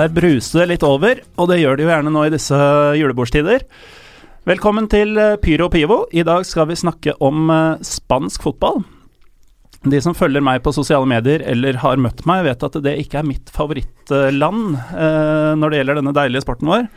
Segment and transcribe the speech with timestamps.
[0.00, 2.56] Der bruser det litt over, og det gjør det jo gjerne nå i disse
[2.96, 3.66] julebordstider.
[4.48, 5.98] Velkommen til eh, Pyro Pivo.
[6.16, 8.80] I dag skal vi snakke om eh, spansk fotball.
[9.84, 13.20] De som følger meg på sosiale medier eller har møtt meg, vet at det ikke
[13.20, 16.88] er mitt favorittland eh, når det gjelder denne deilige sporten vår.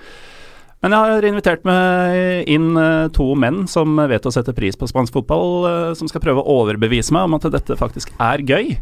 [0.86, 2.72] Men jeg har invitert meg inn
[3.16, 7.16] to menn som vet å sette pris på spansk fotball, som skal prøve å overbevise
[7.16, 8.73] meg om at dette faktisk er gøy.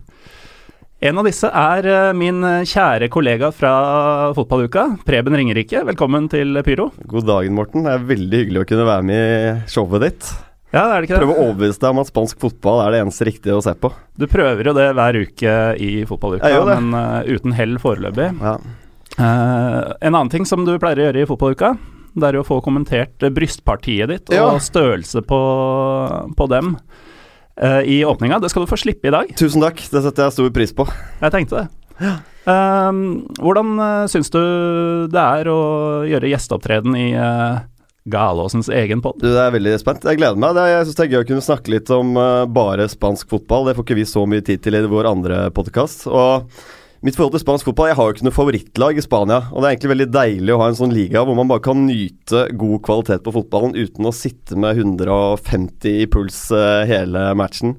[1.02, 3.72] En av disse er eh, min kjære kollega fra
[4.38, 5.82] fotballuka, Preben Ringerike.
[5.88, 6.92] Velkommen til Pyro.
[7.10, 7.88] God dagen, Morten.
[7.88, 10.28] Det er veldig hyggelig å kunne være med i showet ditt.
[10.72, 11.24] Ja, det er det ikke det?
[11.24, 13.90] Prøve å overbevise deg om at spansk fotball er det eneste riktige å se på.
[14.14, 18.30] Du prøver jo det hver uke i fotballuka, men uh, uten hell foreløpig.
[18.38, 18.54] Ja.
[19.18, 21.74] Eh, en annen ting som du pleier å gjøre i fotballuka,
[22.14, 24.52] det er jo å få kommentert eh, brystpartiet ditt Ja.
[24.54, 25.42] og størrelse på,
[26.38, 26.76] på dem
[27.58, 28.40] eh, i åpninga.
[28.40, 29.32] Det skal du få slippe i dag.
[29.40, 30.88] Tusen takk, det setter jeg stor pris på.
[31.22, 31.68] Jeg tenkte det.
[32.50, 33.02] Um,
[33.38, 34.40] hvordan uh, syns du
[35.14, 35.60] det er å
[36.10, 37.62] gjøre gjesteopptreden i uh,
[38.10, 39.20] Galåsens egen pod?
[39.22, 40.08] Det Jeg er veldig spent.
[40.10, 40.56] Jeg gleder meg.
[40.58, 43.30] Det er, jeg syns det er gøy å kunne snakke litt om uh, bare spansk
[43.30, 43.70] fotball.
[43.70, 46.08] Det får ikke vi så mye tid til i vår andre podkast.
[46.10, 46.50] Og
[47.06, 49.40] mitt forhold til spansk fotball Jeg har jo ikke noe favorittlag i Spania.
[49.52, 51.82] Og det er egentlig veldig deilig å ha en sånn liga hvor man bare kan
[51.88, 57.76] nyte god kvalitet på fotballen uten å sitte med 150 i puls eh, hele matchen.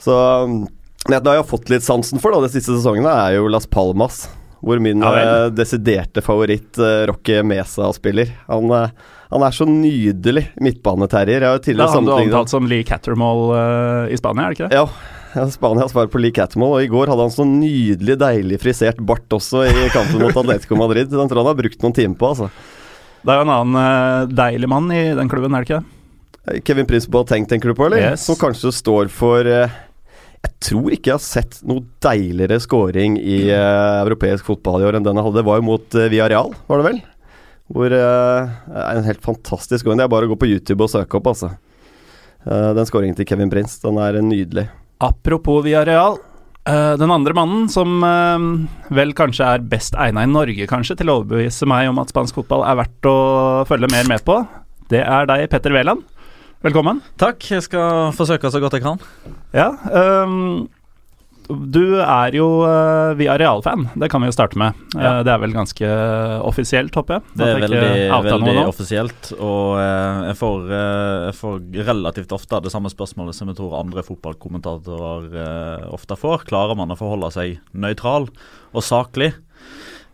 [0.00, 0.16] Så
[0.50, 0.60] mm,
[1.08, 4.26] det jeg har fått litt sansen for da, de siste sesongene, er jo Las Palmas.
[4.60, 8.34] Hvor min Ja eh, desiderte favoritt, uh, Roque Mesa, spiller.
[8.50, 8.92] Han, eh,
[9.30, 11.46] han er så nydelig midtbaneterrier.
[11.46, 14.58] Jeg har Det er han du omtalt som Lee Cattermall eh, i Spania, er det
[14.58, 14.82] ikke det?
[14.82, 15.19] Ja,
[15.52, 19.30] Spania svar på Lee Catmull, og i går hadde han så nydelig, deilig frisert bart
[19.36, 21.10] også i kampen mot Atletico Madrid.
[21.12, 22.50] Den tror han har brukt noen timer på, altså.
[23.20, 26.64] Det er jo en annen eh, deilig mann i den klubben, er det ikke det?
[26.64, 28.00] Kevin Prince Boateng tenker du på, eller?
[28.00, 28.24] Yes.
[28.26, 29.74] Som kanskje står for eh,
[30.40, 34.96] Jeg tror ikke jeg har sett noe deiligere scoring i uh, europeisk fotball i år
[34.96, 35.36] enn den jeg hadde.
[35.42, 37.00] Det var jo mot uh, Villarreal, var det vel?
[37.70, 38.54] Hvor uh,
[38.88, 40.00] en helt fantastisk scoring.
[40.00, 41.52] Det er bare å gå på YouTube og søke opp, altså.
[42.48, 44.70] Uh, den scoringen til Kevin Prince, den er nydelig.
[45.00, 46.18] Apropos Villarreal.
[46.68, 51.08] eh, den andre mannen som eh, vel kanskje er best egna i Norge, kanskje, til
[51.08, 53.14] å overbevise meg om at spansk fotball er verdt å
[53.68, 54.36] følge mer med på,
[54.92, 56.04] det er deg, Petter Wæland.
[56.60, 57.00] Velkommen.
[57.16, 59.00] Takk, jeg skal forsøke så godt jeg kan.
[59.56, 60.66] Ja, ehm,
[61.50, 64.78] du er jo uh, Villarreal-fan, det kan vi jo starte med.
[64.94, 65.18] Ja.
[65.18, 65.92] Uh, det er vel ganske
[66.46, 67.26] offisielt, håper jeg?
[67.36, 67.82] Det er veldig,
[68.30, 73.50] veldig offisielt, og uh, jeg, får, eh, jeg får relativt ofte det samme spørsmålet som
[73.50, 76.46] jeg tror andre fotballkommentatorer eh, ofte får.
[76.50, 78.28] Klarer man å forholde seg nøytral
[78.70, 79.32] og saklig?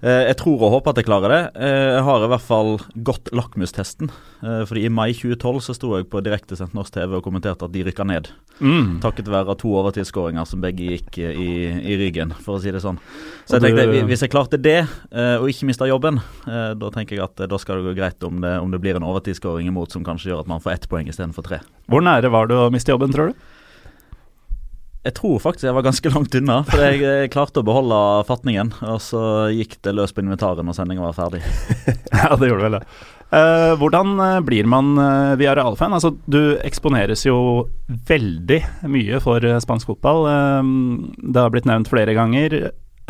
[0.06, 1.40] Eh, jeg tror og håper at jeg klarer det.
[1.66, 2.76] Eh, jeg har i hvert fall
[3.08, 4.12] gått lakmustesten.
[4.38, 7.74] Eh, fordi i mai 2012 så sto jeg på direktesendt norsk TV og kommenterte at
[7.74, 8.30] de rykka ned.
[8.60, 9.00] Mm.
[9.02, 11.48] Takket være to overtidsskåringer som begge gikk i,
[11.82, 13.00] i ryggen, for å si det sånn.
[13.48, 14.78] Så jeg tenkte, Hvis jeg klarte det,
[15.12, 18.54] og ikke mista jobben, da tenker jeg at da skal det gå greit om det,
[18.62, 21.44] om det blir en overtidsskåring imot som kanskje gjør at man får ett poeng istedenfor
[21.44, 21.60] tre.
[21.90, 23.44] Hvor nære var du å miste jobben, tror du?
[25.06, 28.72] Jeg tror faktisk jeg var ganske langt unna, for jeg, eh, klarte å beholde fatningen.
[28.90, 29.20] Og så
[29.54, 31.44] gikk det løs på inventaret når sendinga var ferdig.
[32.24, 32.86] ja, det gjorde vel det.
[33.26, 35.94] Uh, hvordan eh, blir man uh, Villarreal-fan?
[35.96, 37.38] Altså, du eksponeres jo
[38.06, 40.26] veldig mye for eh, spansk fotball.
[40.26, 42.58] Uh, det har blitt nevnt flere ganger,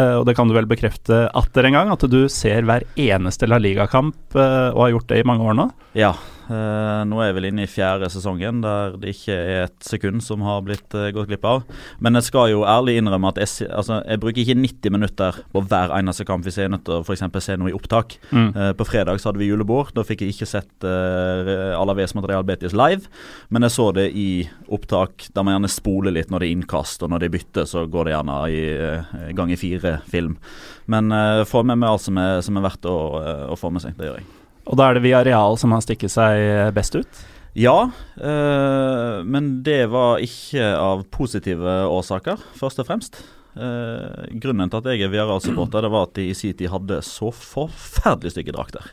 [0.00, 3.48] uh, og det kan du vel bekrefte atter en gang, at du ser hver eneste
[3.48, 5.68] La Liga-kamp eh, og har gjort det i mange år nå.
[5.96, 9.86] Ja, eh, nå er jeg vel inne i fjerde sesongen der det ikke er et
[9.86, 11.64] sekund som har blitt eh, gått glipp av.
[12.02, 15.62] Men jeg skal jo ærlig innrømme at jeg, altså, jeg bruker ikke 90 minutter på
[15.66, 18.18] hver eneste kamp hvis jeg er nødt til å for eksempel se noe i opptak.
[18.30, 18.48] Mm.
[18.50, 19.92] Eh, på fredag så hadde vi julebord.
[19.96, 23.10] Da fikk jeg ikke sett uh, Alaves Material Betis live,
[23.52, 27.02] men jeg så det i opptak der man gjerne spoler litt når det er innkast,
[27.02, 30.36] og når det er bytte, så går det gjerne i uh, i fire-film.
[30.86, 33.72] Men uh, får med meg alt som er, som er verdt å, eh, å få
[33.74, 33.96] med seg.
[33.98, 34.28] Det gjør jeg.
[34.66, 37.24] Og da er det Villarreal som har stikket seg best ut.
[37.56, 37.90] Ja,
[38.20, 43.22] eh, men det var ikke av positive årsaker, først og fremst.
[43.56, 47.00] Eh, grunnen til at jeg er Villarreal-supporter, det var at de i sin tid hadde
[47.06, 48.90] så forferdelig stygge drakter.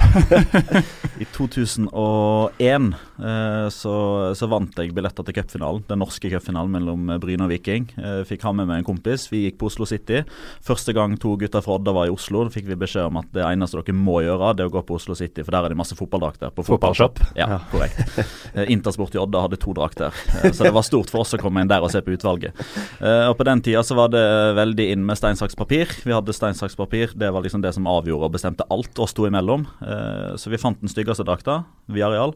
[1.20, 3.92] I 2001 eh, så,
[4.36, 7.86] så vant jeg billetter til cupfinalen, den norske cupfinalen mellom eh, Bryne og Viking.
[7.96, 9.24] Eh, fikk ha med meg en kompis.
[9.32, 10.20] Vi gikk på Oslo City.
[10.66, 13.30] Første gang to gutter fra Odda var i Oslo, da fikk vi beskjed om at
[13.34, 15.74] det eneste dere må gjøre, det er å gå på Oslo City, for der er
[15.74, 16.52] det masse fotballdrakter.
[16.56, 17.22] på Fotballshop.
[17.38, 18.02] Ja, korrekt.
[18.56, 21.40] Eh, Intersport i Odda hadde to drakter, eh, så det var stort for oss å
[21.40, 22.56] komme inn der og se på utvalget.
[23.00, 24.22] Eh, Og På den tida så var det
[24.56, 25.90] veldig inn med stein, saks, papir.
[26.06, 27.12] Vi hadde stein, saks, papir.
[27.12, 29.66] Det var liksom det som avgjorde og bestemte alt oss to imellom.
[29.84, 32.32] Eh, Så vi fant den styggeste drakta, Viareal.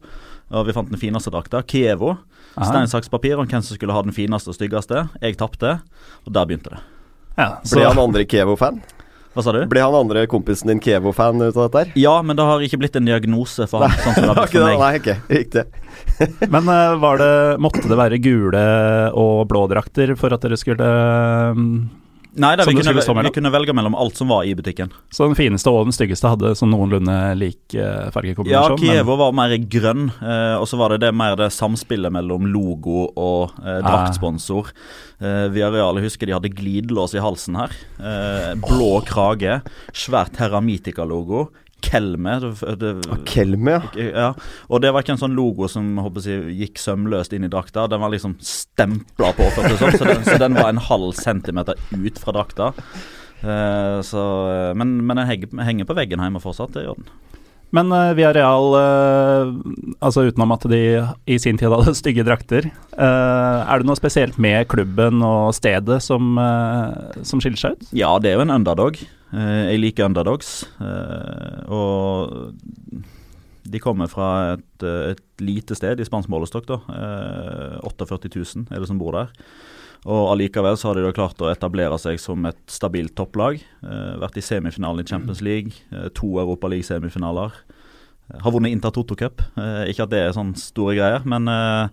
[0.51, 2.17] Og vi fant den fineste drakta, Kievo.
[2.59, 5.05] Stein, saks, papir om hvem som skulle ha den fineste og styggeste.
[5.23, 5.77] Jeg tapte,
[6.27, 6.81] og der begynte det.
[7.39, 8.81] Ja, Ble han andre Kevo-fan?
[9.31, 9.61] Hva sa du?
[9.71, 11.93] Ble han andre kompisen din Kevo-fan ut av dette her?
[12.03, 13.95] Ja, men det har ikke blitt en diagnose for han.
[14.03, 14.83] sånn som det har blitt for meg.
[14.83, 15.65] Nei, ikke riktig.
[16.55, 16.67] Men
[17.03, 17.31] var det,
[17.63, 18.65] måtte det være gule
[19.15, 20.89] og blå drakter for at dere skulle
[21.55, 21.69] um,
[22.33, 24.93] Nei, da, vi, kunne, vi kunne, velge mellom alt som var i butikken.
[25.11, 28.79] Så den fineste og den styggeste hadde sånn noenlunde lik uh, fargekombinasjon?
[28.79, 32.47] Ja, Kievo var mer grønn, uh, og så var det, det mer det samspillet mellom
[32.51, 34.71] logo og eh, draktsponsor.
[35.21, 37.75] Uh, Viareal husker de hadde glidelås i halsen her.
[38.63, 39.59] blå krage,
[39.97, 41.49] svært Heramitica-logo.
[41.85, 42.37] Kelme.
[42.43, 42.93] Det, det,
[43.29, 44.09] Kelme, ja.
[44.09, 44.29] ja.
[44.69, 47.87] Og det var ikke en sånn logo som håper jeg, gikk sømløst inn i drakta.
[47.91, 52.21] Den var liksom stempla på, sånn, så, den, så den var en halv centimeter ut
[52.23, 52.71] fra drakta.
[53.41, 54.23] Uh, så,
[54.77, 57.11] men, men den henger, henger, på veggen hjemme fortsatt, det gjør den.
[57.77, 59.53] Men uh, Villarreal, uh,
[60.03, 60.83] altså utenom at de
[61.31, 62.67] i sin tid hadde stygge drakter,
[62.99, 67.89] uh, er det noe spesielt med klubben og stedet som, uh, som skiller seg ut?
[67.97, 68.99] Ja, det er jo en underdog.
[69.31, 70.65] Jeg liker underdogs.
[71.71, 72.55] og
[73.71, 76.79] de kommer fra et, et, lite sted i spansk målestokk, da.
[77.87, 79.31] 48 000 er det som bor der.
[80.09, 83.61] Og allikevel så har de da klart å etablere seg som et stabilt topplag.
[83.85, 87.53] Eh, vært i semifinalen i Champions League, eh, to Europa League-semifinaler.
[88.33, 89.43] Eh, har vunnet Inter Toto Cup.
[89.61, 91.89] Eh, ikke at det er sånn store greier, men eh,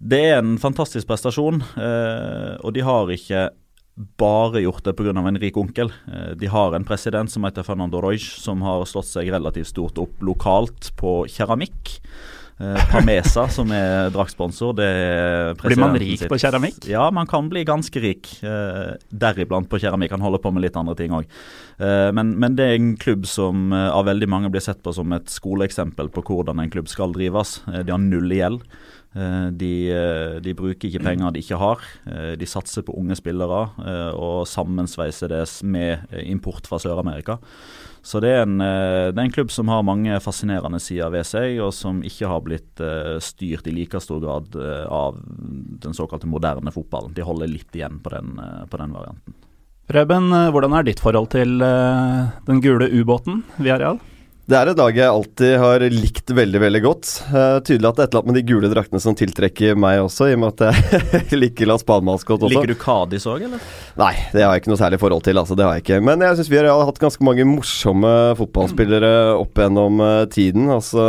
[0.00, 1.60] det er en fantastisk prestasjon.
[1.76, 3.50] Eh, og de har ikke
[3.94, 5.12] bare gjort det pga.
[5.12, 5.92] en rik onkel.
[6.36, 10.22] De har en president som heter Fernando Roig, som har slått seg relativt stort opp
[10.22, 12.00] lokalt på keramikk.
[12.62, 14.74] Eh, Parmesa, som er draktsponsor.
[14.76, 16.28] Blir man rik sitt.
[16.30, 16.84] på keramikk?
[16.90, 18.28] Ja, man kan bli ganske rik.
[18.42, 20.12] Eh, deriblant på keramikk.
[20.14, 21.26] Han holder på med litt andre ting òg.
[21.78, 24.94] Eh, men, men, det er en klubb som eh, av veldig mange blir sett på
[24.94, 27.60] som et skoleeksempel på hvordan en klubb skal drives.
[27.72, 28.62] Eh, de har null gjeld.
[29.12, 29.72] Eh, de,
[30.40, 31.86] de, bruker ikke penger de ikke har.
[32.38, 33.62] De satser på unge spillere
[34.16, 37.38] og sammensveiser det med import fra Sør-Amerika.
[38.02, 41.26] Så det er, en, eh, det er, en, klubb som har mange fascinerende sider ved
[41.28, 42.82] seg, og som ikke har blitt
[43.22, 44.56] styrt i like stor grad
[44.90, 45.20] av
[45.82, 47.14] den såkalte moderne fotballen.
[47.14, 48.34] De holder litt igjen på den,
[48.68, 49.38] på den varianten.
[49.92, 54.00] Røben, hvordan er ditt forhold til den gule ubåten via Real?
[54.42, 57.10] Det er et lag jeg alltid har likt veldig veldig godt.
[57.30, 60.00] Uh, tydelig at det er et eller annet med de gule draktene som tiltrekker meg
[60.02, 62.50] også, i og med at jeg liker Las Palmas godt også.
[62.50, 63.62] Liker du Kadis òg, eller?
[64.00, 65.38] Nei, det har jeg ikke noe særlig forhold til.
[65.38, 66.00] altså det har jeg ikke.
[66.10, 70.66] Men jeg syns vi har hatt ganske mange morsomme fotballspillere opp gjennom uh, tiden.
[70.74, 71.06] Altså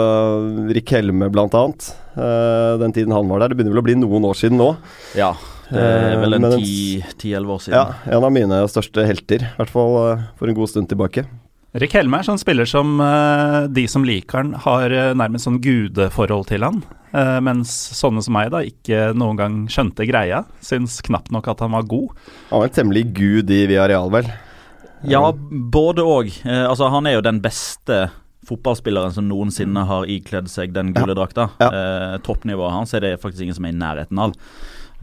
[0.70, 1.90] Rick Helme, blant annet.
[2.14, 3.50] Uh, den tiden han var der.
[3.50, 4.76] Det begynner vel å bli noen år siden nå.
[5.18, 5.34] Ja,
[5.74, 7.80] det er vel en ti-elleve år siden.
[7.82, 9.50] Ja, en av mine største helter.
[9.50, 9.98] I hvert fall
[10.38, 11.26] for en god stund tilbake.
[11.74, 15.58] Rick Helme er sånn spiller som uh, de som liker han, har uh, nærmest sånn
[15.64, 16.84] gudeforhold til han.
[17.14, 20.44] Uh, mens sånne som meg da ikke noen gang skjønte greia.
[20.62, 22.12] Syns knapt nok at han var god.
[22.52, 24.30] Han var en temmelig gud i Villarreal, vel?
[25.10, 26.30] Ja, både òg.
[26.46, 28.06] altså, han er jo den beste
[28.48, 31.50] fotballspilleren som noensinne har ikledd seg den gule drakta.
[31.60, 31.68] Ja.
[31.74, 32.22] Ja.
[32.24, 34.38] toppnivået hans er det faktisk ingen som er i nærheten av.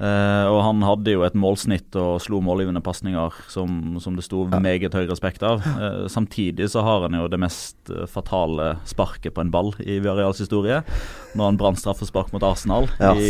[0.00, 4.46] Uh, og han hadde jo et målsnitt og slo målgivende pasninger som, som, det sto
[4.46, 4.60] ja.
[4.62, 5.60] meget høy respekt av.
[5.60, 9.98] Uh, samtidig så har han jo det mest uh, fatale sparket på en ball i
[10.00, 10.80] Viareals historie.
[11.36, 13.28] Når han brant straffespark mot Arsenal ja, i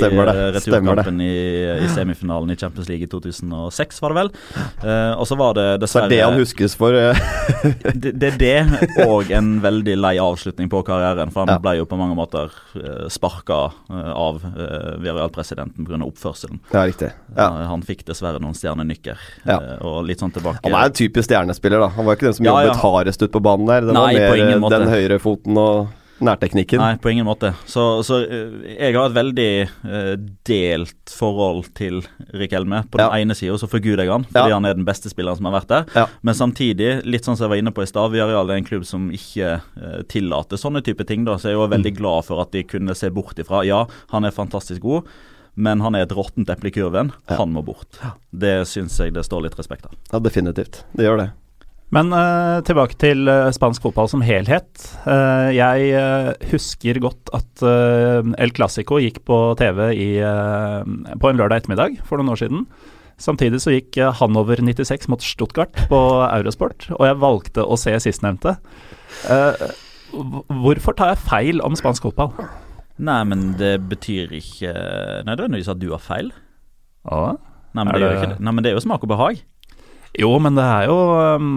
[0.55, 1.35] returkampen i,
[1.83, 4.31] i, semifinalen i Champions League i 2006, var det vel.
[5.21, 6.97] og så var det dessverre Så er det han huskes for?
[8.05, 11.33] det, det, er det og en veldig lei avslutning på karrieren.
[11.35, 11.61] For han ja.
[11.62, 13.61] ble jo på mange måter uh, sparka
[13.91, 16.00] av uh, Viareal-presidenten pga.
[16.07, 16.60] oppførselen.
[16.71, 17.11] Ja, riktig.
[17.37, 17.49] Ja.
[17.71, 19.23] Han fikk dessverre noen stjernenykker.
[19.45, 19.57] Ja.
[19.59, 21.88] Eh, og litt sånn tilbake Han er en typisk stjernespiller, da.
[21.97, 23.88] Han var ikke den som ja, jobbet hardest ut på banen der.
[23.88, 25.88] Det var mer den høyre foten og
[26.25, 26.81] nærteknikken.
[26.81, 27.52] Nei, på ingen måte.
[27.69, 29.52] Så, så eh, jeg har et veldig
[29.88, 30.12] uh,
[30.47, 32.02] delt forhold til
[32.37, 32.83] Rik Helme.
[32.93, 35.49] På den ene sida så forguder jeg han, fordi han er den beste spilleren som
[35.49, 36.12] har vært der.
[36.26, 38.87] Men samtidig, litt sånn som jeg var inne på i stad, Viareal er en klubb
[38.88, 41.25] som ikke uh, tillater sånne type ting.
[41.29, 42.00] da, Så jeg er jo veldig mm.
[42.02, 45.09] glad for at de kunne se bort ifra Ja, han er fantastisk god
[45.54, 47.12] men han er et råttent eple i kurven.
[47.28, 47.40] Ja.
[47.40, 48.00] Han må bort.
[48.30, 49.97] Det syns jeg det står litt respekt av.
[50.12, 50.85] Ja, definitivt.
[50.97, 51.30] Det gjør det.
[51.95, 54.71] Men uh, tilbake til uh, spansk fotball som helhet.
[55.02, 55.90] Uh, jeg
[56.52, 62.33] husker godt at El Clásico gikk på TV i, på en lørdag ettermiddag for noen
[62.33, 62.64] år siden.
[63.21, 68.54] Samtidig så gikk Hanover 96 mot Stuttgart på Eurosport, og jeg valgte å se sistnevnte.
[70.64, 72.33] hvorfor tar jeg feil om spansk fotball?
[73.00, 74.75] Nei, men det betyr ikke
[75.25, 76.33] nødvendigvis at du har feil.
[77.09, 77.38] Ja,
[77.71, 78.11] Nei, men, det, det...
[78.19, 79.40] Ikke, nei, men det er jo smak og behag.
[80.19, 80.97] Jo, men det er jo
[81.38, 81.52] um,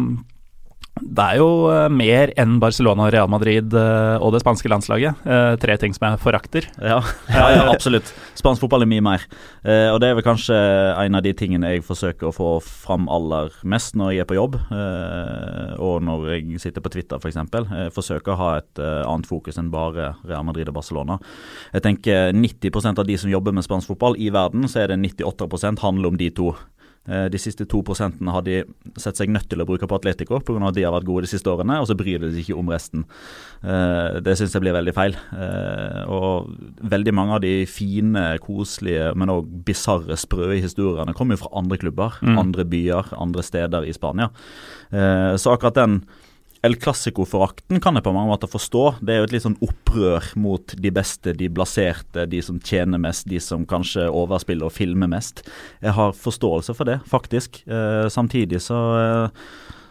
[1.03, 5.19] Det er jo uh, mer enn Barcelona, Real Madrid uh, og det spanske landslaget.
[5.27, 6.67] Uh, tre ting som jeg forakter.
[6.79, 8.09] Ja, ja, ja absolutt.
[8.39, 9.25] Spansk fotball er mye mer.
[9.63, 13.53] og det er vel kanskje en av de tingene jeg forsøker å få fram aller
[13.69, 14.57] mest når jeg er på jobb,
[15.79, 17.39] og når jeg sitter på Twitter f.eks.
[17.95, 21.19] Forsøker å ha et annet fokus enn bare Real Madrid og Barcelona.
[21.71, 24.99] Jeg tenker 90% av de som jobber med spansk fotball i verden, så er det
[24.99, 26.51] 98% handler om de to.
[27.03, 28.61] Eh, de siste to prosentene har de
[28.95, 30.67] sett seg nødt til å bruke på Atletico pga.
[30.69, 32.71] at de har vært gode de siste årene, og så bryr de seg ikke om
[32.71, 33.03] resten.
[33.63, 35.17] Eh, det syns jeg blir veldig feil.
[35.35, 41.43] Eh, og veldig mange av de fine, koselige, men òg bisarre, sprø historiene kommer jo
[41.43, 42.37] fra andre klubber, mm.
[42.39, 44.29] andre byer, andre steder i Spania.
[44.91, 46.03] Så akkurat den
[46.63, 48.83] El Clásico-forakten kan jeg på mange måter forstå.
[49.03, 53.01] Det er jo et litt sånn opprør mot de beste, de blaserte, de som tjener
[53.03, 55.43] mest, de som kanskje overspiller og filmer mest.
[55.83, 57.59] Jeg har forståelse for det, faktisk.
[57.67, 59.43] Eh, samtidig så, eh,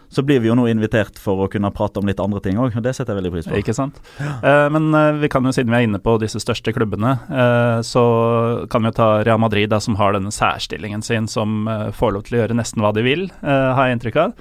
[0.09, 2.73] så blir vi jo nå invitert for å kunne prate om litt andre ting òg,
[2.73, 3.61] og det setter jeg veldig pris på.
[3.61, 4.01] Ikke sant.
[4.17, 7.85] Eh, men eh, vi kan jo, siden vi er inne på disse største klubbene, eh,
[7.85, 11.91] så kan vi jo ta Real Madrid, da, som har denne særstillingen sin, som eh,
[11.93, 14.37] får lov til å gjøre nesten hva de vil, har jeg inntrykk av.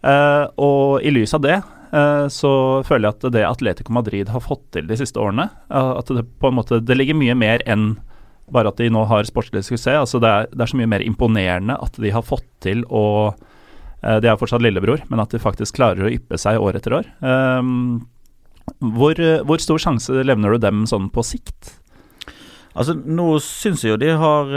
[0.00, 2.50] Uh, og i lys av det uh, så
[2.88, 6.24] føler jeg at det Atletico Madrid har fått til de siste årene, uh, at det
[6.40, 7.98] på en måte det ligger mye mer enn
[8.50, 10.00] bare at de nå har sportslig suksess.
[10.00, 13.30] Altså det er, det er, så mye mer imponerende at de har fått til å
[14.00, 17.10] De er fortsatt lillebror, men at de faktisk klarer å yppe seg år etter år.
[18.80, 21.76] Hvor, hvor, stor sjanse levner du dem sånn på sikt?
[22.72, 24.50] Altså, nå syns jeg jo de har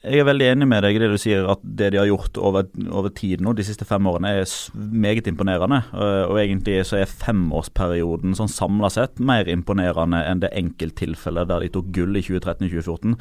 [0.00, 2.38] jeg er veldig enig med deg i det du sier, at det de har gjort
[2.40, 5.82] over, over tid nå, de siste fem årene, er meget imponerende.
[5.92, 11.72] Og, egentlig så er femårsperioden sånn samla sett mer imponerende enn det enkelttilfellet der de
[11.74, 13.18] tok gull i 2013-2014.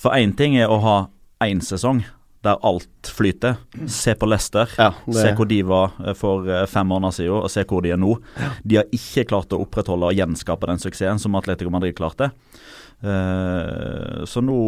[0.00, 0.98] For én ting er å ha
[1.44, 2.00] én sesong
[2.44, 3.60] der alt flyter.
[3.88, 4.72] Se på Leicester.
[4.80, 7.92] Ja, se hvor de var eh, for eh, fem måneder siden, og se hvor de
[7.92, 8.16] er nå.
[8.64, 12.32] De har ikke klart å opprettholde og gjenskape den suksessen som Atletico Madrid klarte.
[13.04, 14.58] Så nå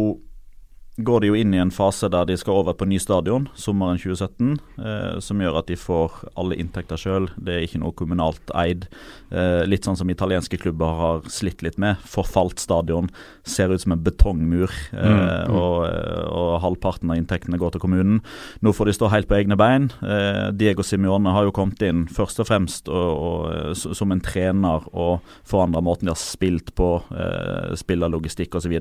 [0.97, 3.99] går de jo inn i en fase der de skal over på ny stadion sommeren
[4.01, 7.27] 2017, eh, som gjør at de får alle inntekter sjøl.
[7.37, 8.87] Det er ikke noe kommunalt eid.
[9.29, 12.01] Eh, litt sånn som italienske klubber har slitt litt med.
[12.01, 13.11] Forfalt stadion,
[13.45, 15.53] ser ut som en betongmur, eh, mm, mm.
[15.57, 18.21] Og, eh, og, halvparten av inntektene går til kommunen.
[18.65, 19.91] Nå får de stå helt på egne bein.
[20.01, 24.89] Eh, Diego Simione har jo kommet inn først og fremst og, og, som en trener
[24.93, 28.75] og forandra måten de har spilt på, eh, spillerlogistikk osv.,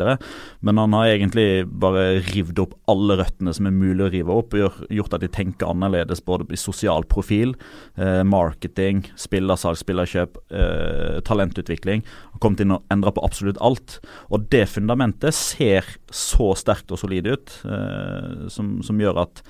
[0.60, 4.56] men han har egentlig bare rivd opp alle røttene som er mulig å rive opp,
[4.56, 7.54] gjort at de tenker annerledes både i sosial profil,
[7.96, 12.04] eh, marketing, spillersalg, spillerkjøp, eh, talentutvikling.
[12.32, 13.98] Har kommet inn og endra på absolutt alt.
[14.30, 19.42] Og det fundamentet ser så sterkt og solid ut, eh, som, som gjør at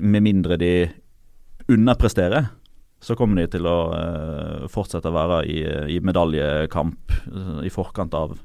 [0.00, 0.90] med mindre de
[1.68, 2.50] underpresterer,
[3.02, 5.58] så kommer de til å uh, fortsette å være i,
[5.96, 8.36] i medaljekamp uh, i forkant av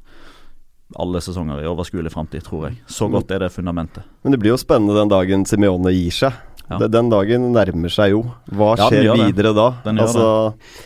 [0.96, 2.78] alle sesonger i overskuelig framtid, tror jeg.
[2.88, 4.06] Så godt er det fundamentet.
[4.24, 6.38] Men det blir jo spennende den dagen Simione gir seg.
[6.68, 6.80] Ja.
[6.88, 8.22] Den dagen nærmer seg jo.
[8.52, 9.70] Hva skjer ja, videre da?
[9.88, 10.86] Altså, det.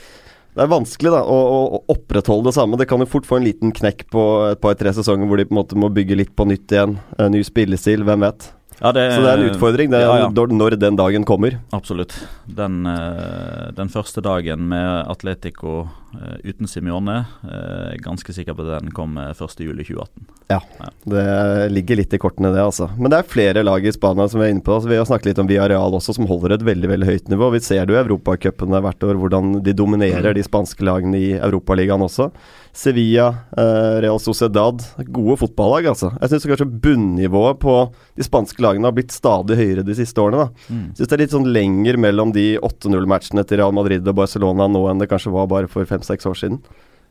[0.54, 0.64] det.
[0.66, 1.38] er vanskelig da å,
[1.78, 2.78] å, opprettholde det samme.
[2.82, 5.56] Det kan jo fort få en liten knekk på et par-tre sesonger hvor de på
[5.56, 6.98] en måte må bygge litt på nytt igjen.
[7.18, 8.52] En ny spillestil, hvem vet.
[8.82, 10.46] Ja, det, så det er en utfordring det er ja, ja.
[10.58, 11.60] når den dagen kommer.
[11.76, 12.16] Absolutt.
[12.50, 15.84] Den, eh, den første dagen med Atletico
[16.18, 20.26] eh, uten Simione, jeg eh, er ganske sikker på at den kom 1.7.2018.
[20.50, 20.58] Ja,
[21.06, 21.28] det
[21.72, 22.90] ligger litt i kortene det, altså.
[22.98, 24.74] Men det er flere lag i Spania som vi er inne på.
[24.80, 27.52] Altså, vi har snakket litt om Villarreal også, som holder et veldig veldig høyt nivå.
[27.54, 30.40] Vi ser det jo i Europacupene hvert år, hvordan de dominerer mm.
[30.40, 32.32] de spanske lagene i Europaligaen også.
[32.74, 34.84] Sevilla, eh, Real Sociedad.
[35.12, 36.12] Gode fotballag, altså.
[36.22, 37.76] Jeg syns kanskje bunnivået på
[38.16, 40.46] de spanske lagene har blitt stadig høyere de siste årene.
[40.46, 40.74] da.
[40.74, 40.88] Mm.
[40.96, 44.86] Syns det er litt sånn lenger mellom de 8-0-matchene til Real Madrid og Barcelona nå
[44.90, 46.62] enn det kanskje var bare for fem-seks år siden.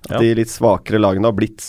[0.08, 0.22] At ja.
[0.24, 1.60] de litt svakere lagene har blitt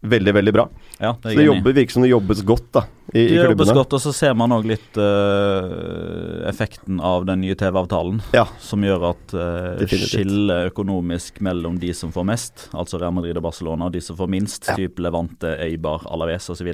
[0.00, 0.68] veldig, veldig bra.
[0.98, 3.72] Ja, det så det jobber, virker som det jobbes godt da, i, det i jobbes
[3.74, 8.20] godt, og så ser man òg litt uh, effekten av den nye TV-avtalen.
[8.36, 8.46] Ja.
[8.62, 13.48] Som gjør at uh, skillet økonomisk mellom de som får mest, altså Real Madrid og
[13.48, 14.78] Barcelona, og de som får minst, ja.
[14.78, 16.72] type Levante, Eibar, Alaves osv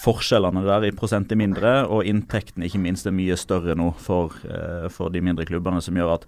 [0.00, 4.34] forskjellene der i prosent er mindre, og inntektene ikke minst er mye større nå for,
[4.48, 6.26] eh, for de mindre klubbene, som gjør at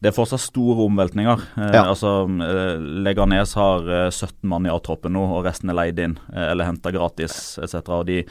[0.00, 1.44] det er fortsatt store omveltninger.
[1.58, 1.84] Eh, ja.
[1.84, 6.64] Altså, eh, Leganes har 17 mann i A-troppen nå, og resten er leid inn eller
[6.64, 7.88] henta gratis etc.
[8.00, 8.24] Og de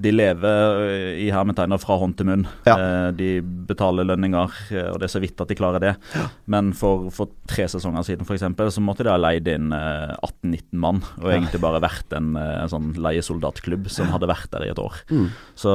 [0.00, 2.46] de lever eh, i hermetegner fra hånd til munn.
[2.66, 2.76] Ja.
[2.76, 3.30] Eh, de
[3.68, 5.92] betaler lønninger, eh, og det er så vidt at de klarer det.
[6.16, 6.26] Ja.
[6.50, 10.62] Men for, for, tre sesonger siden for eksempel, så måtte de ha leid inn 18-19
[10.80, 14.80] mann, og egentlig bare vært en, en sånn leiesoldatklubb som hadde vært der i et
[14.80, 15.02] år.
[15.10, 15.28] Mm.
[15.58, 15.74] Så,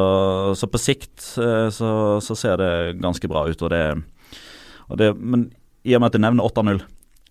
[0.58, 1.50] så, på sikt så,
[2.24, 2.72] så, ser det
[3.04, 3.62] ganske bra ut.
[3.62, 3.84] og det
[4.90, 5.50] Og det, men
[5.86, 6.82] i og med at du nevner 8-0,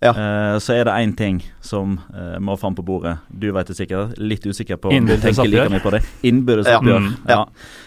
[0.05, 0.13] Ja.
[0.13, 3.17] Uh, så er det én ting som uh, må fram på bordet.
[3.33, 4.19] Du vet det sikkert.
[4.21, 6.03] Litt usikker på om du tenker like mye på det.
[6.29, 6.79] Innbyrdes Ja.
[6.79, 7.01] oppgjør.
[7.01, 7.41] Mm, Ja.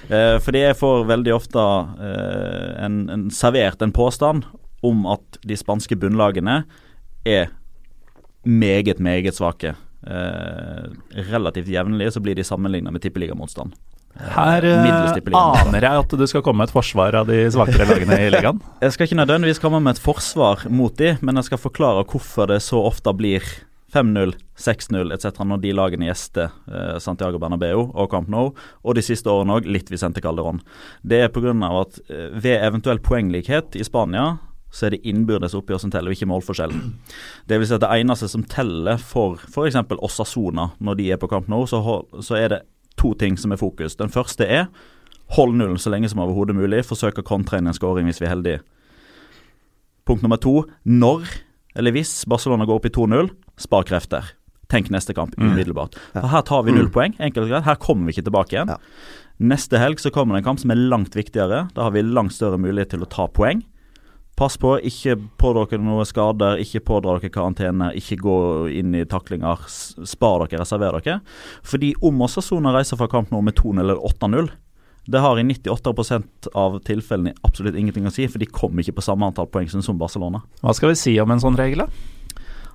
[0.09, 1.59] uh, fordi jeg får veldig ofte
[2.01, 4.45] eh, en, en servert en påstand
[4.85, 6.63] om at de spanske bunnlagene
[7.25, 7.49] er
[8.45, 9.75] meget, meget svake.
[10.07, 10.83] Eh,
[11.31, 13.73] relativt jevnlig så blir de sammenligna med tippeligamotstand.
[14.17, 14.87] Her eh,
[15.37, 18.59] aner jeg at du skal komme med et forsvar av de svakere lagene i ligaen.
[18.83, 22.49] Jeg skal ikke nødvendigvis komme med et forsvar mot de, men jeg skal forklare hvorfor
[22.49, 23.45] det så ofte blir
[23.93, 25.43] 5-0, 6-0 etc.
[25.47, 28.51] når de lagene gjester eh, Santiago Bernabeu og Camp Nou,
[28.83, 30.59] og de siste årene òg litt Vicente Calderón.
[31.01, 31.53] Det er pga.
[31.53, 34.35] at eh, ved eventuell poenglikhet i Spania
[34.73, 36.73] så er det innbyrdes oppgjør som teller, og ikke målforskjell.
[37.47, 39.79] Det vil si at det eneste som teller for f.eks.
[40.03, 41.79] Osasona når de er på Camp Nou, så,
[42.19, 42.59] så er det
[43.07, 43.95] to ting som er fokus.
[43.97, 44.67] Den første er
[45.35, 46.83] hold nullen så lenge som overhodet mulig.
[46.87, 48.61] Forsøk å kontre inn en scoring hvis vi er heldige.
[50.07, 51.27] Punkt nummer to når,
[51.75, 54.33] eller hvis, Barcelona går opp i 2-0, spar krefter.
[54.71, 55.51] Tenk neste kamp Mm.
[55.53, 55.95] umiddelbart.
[56.13, 57.13] For her tar vi null poeng.
[57.19, 57.63] enkelt og greit.
[57.63, 58.77] Her kommer vi ikke tilbake igjen.
[59.39, 61.69] Neste helg så kommer det en kamp som er langt viktigere.
[61.73, 63.63] Da har vi langt større mulighet til å ta poeng.
[64.37, 68.35] Pass på, ikke pådra dere noe skader, ikke pådra dere karantene, ikke gå
[68.69, 69.63] inn i taklinger.
[70.05, 71.15] Spar dere, reserver dere.
[71.65, 74.51] Fordi om Osasona reiser fra kamp nå med 2-0 eller 8-0,
[75.07, 76.21] det har i 98
[76.53, 79.97] av tilfellene absolutt ingenting å si, for de kommer ikke på samme antall poeng som-
[79.97, 80.43] Barcelona.
[80.61, 81.87] Hva skal vi si om en sånn regel, da?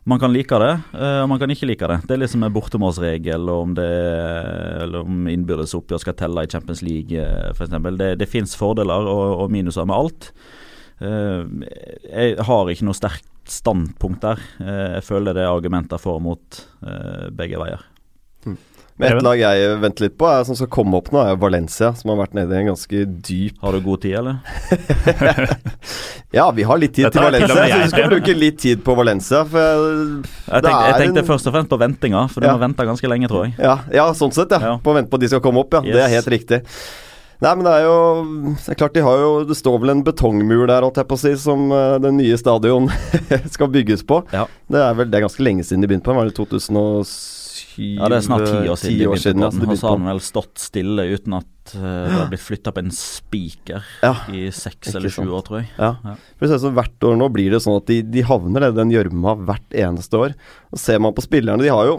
[0.04, 2.00] Man kan like det, eh, og man kan ikke like det.
[2.08, 6.46] Det er liksom en bortemålsregel, og om det eller om innbyrdes oppgjør skal telle i
[6.50, 7.70] Champions League eh, f.eks.
[7.70, 10.32] Det, det fins fordeler og, og minuser med alt.
[11.02, 11.44] Eh,
[12.12, 14.42] jeg har ikke noe sterkt standpunkt der.
[14.62, 17.82] Eh, jeg føler det er argumenter for og mot eh, begge veier.
[19.00, 21.88] Men et lag jeg venter litt på, er, som skal komme opp nå, er Valencia,
[21.96, 24.36] som har vært nede i en ganske dyp Har du god tid, eller?
[26.32, 27.56] Ja, vi har litt tid Dette til Valencia.
[27.60, 29.42] Jeg jeg vi skal bruke litt tid på Valencia.
[29.48, 32.54] For jeg, tenkte, jeg tenkte først og fremst på ventinga, for du Ja.
[32.56, 33.56] må vente ganske lenge, tror jeg.
[33.60, 34.60] ja, ja, sånn sett, ja.
[34.72, 34.76] Ja.
[34.80, 35.82] På å vente på at de skal komme opp, ja.
[35.84, 36.62] Det er helt riktig.
[37.42, 37.96] Nei, men det er jo
[38.54, 41.18] Det er klart de har jo Det står vel en betongmur der, holdt jeg på
[41.18, 42.86] å si, som uh, den nye stadion
[43.54, 44.20] skal bygges på.
[44.34, 44.46] Ja.
[44.70, 46.14] Det er vel Det er ganske lenge siden de begynte på.
[46.14, 46.20] den.
[46.22, 47.40] Var det 2007?
[47.98, 48.94] Ja, det er snart ti år siden.
[48.94, 51.82] Ti de begynte på den, Og så har den vel stått stille uten at uh,
[51.82, 54.14] det har blitt flytta på en spiker Ja.
[54.30, 55.70] i seks eller sju år, tror jeg.
[55.78, 55.92] Ja.
[56.04, 56.16] Ja.
[56.38, 58.92] For det ut Hvert år nå blir det sånn at de, de havner i den
[58.94, 60.36] gjørma hvert eneste år.
[60.72, 61.98] Og Ser man på spillerne, de har jo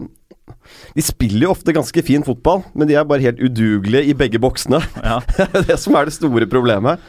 [0.95, 4.39] De spiller jo ofte ganske fin fotball, men de er bare helt udugelige i begge
[4.43, 4.81] boksene.
[5.03, 5.19] Ja.
[5.69, 6.99] Det som er det store problemet.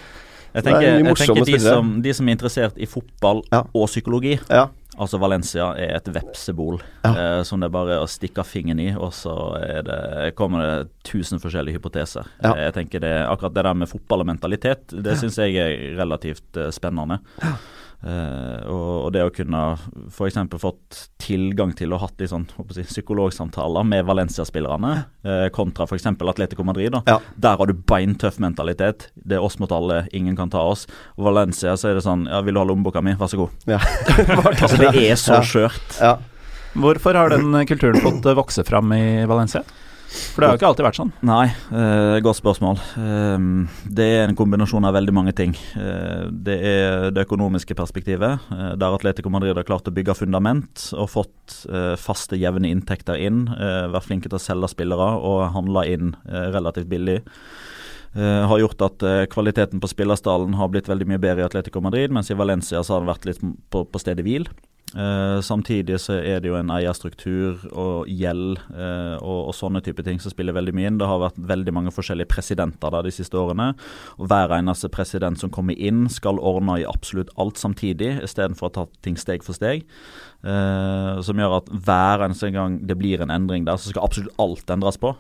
[0.55, 3.65] Jeg er tenker, jeg tenker de, som, de som er interessert i fotball Ja.
[3.75, 4.69] og psykologi, Ja.
[4.95, 7.11] altså Valencia, er et vepsebol Ja.
[7.11, 9.35] eh, som det er bare å stikke fingeren i, og så
[9.83, 10.77] det, kommer det
[11.11, 12.31] tusen forskjellige hypoteser.
[12.39, 12.53] Ja.
[12.55, 15.99] Eh, Jeg tenker det, Akkurat det der med fotball og mentalitet, det syns jeg er
[15.99, 17.19] relativt eh, spennende.
[17.43, 17.59] Eh,
[18.69, 19.61] og, og det å kunne
[20.13, 20.37] f.eks.
[20.61, 24.91] fått tilgang til å hatt litt sånn håper jeg, psykologsamtaler med Valencia-spillerne,
[25.25, 26.07] eh, kontra f.eks.
[26.13, 26.93] Atletico Madrid.
[26.93, 27.19] da Ja.
[27.37, 29.09] Der har du beintøff mentalitet.
[29.15, 30.87] Det er oss mot alle, ingen kan ta oss.
[31.17, 33.17] Og Valencia så er det sånn Ja, vil du ha lommeboka mi?
[33.17, 33.57] Vær så god.
[33.71, 33.81] Ja.
[34.65, 35.99] Altså, det er så skjørt.
[36.01, 36.17] ja.
[36.75, 39.63] Hvorfor har den kulturen fått eh, vokse fram i Valencia?
[40.15, 41.13] For det har jo ikke alltid vært sånn.
[41.27, 42.81] Nei, uh, godt spørsmål.
[42.99, 43.67] Uh,
[43.99, 45.55] det er en kombinasjon av veldig mange ting.
[45.75, 50.89] Uh, det er det økonomiske perspektivet, eh, der Atletico Madrid har klart å bygge fundament
[50.97, 51.33] og fått
[52.01, 53.45] faste, jevne inntekter inn.
[53.93, 57.21] vært flinke til å selge spillere og handle inn relativt billig.
[58.15, 61.81] Uh, har gjort at uh, kvaliteten på spillerstallen har blitt veldig mye bedre i Atletico
[61.83, 64.47] Madrid, mens i Valencia så har den vært litt på, på stedet hvil.
[64.95, 70.05] Eh, samtidig så er det jo en eierstruktur og gjeld uh, og, og sånne type
[70.07, 71.01] ting som spiller veldig mye inn.
[71.01, 73.73] Det har vært veldig mange forskjellige presidenter da, de siste årene.
[74.23, 78.75] Og hver eneste president som kommer inn, skal ordne i absolutt alt samtidig, istedenfor å
[78.77, 79.83] ta ting steg for steg.
[80.47, 84.39] Uh, som gjør at hver eneste gang det blir en endring der, så skal absolutt
[84.39, 85.17] alt endres på.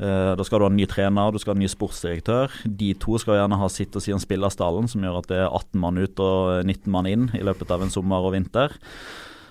[0.00, 2.52] Eh, da skal du ha en ny trener, du skal ha en ny sportsdirektør.
[2.64, 5.50] De to skal gjerne ha sitt og si om spillerstallen, som gjør at det er
[5.50, 8.72] 18 mann ut og 19 mann inn i løpet av en sommer og vinter.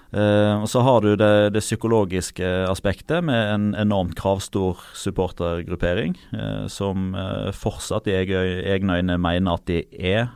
[0.09, 6.65] Eh, og Så har du det, det psykologiske aspektet med en enormt kravstor supportergruppering, eh,
[6.65, 7.13] som
[7.53, 10.31] fortsatt i egne øyne mener at de er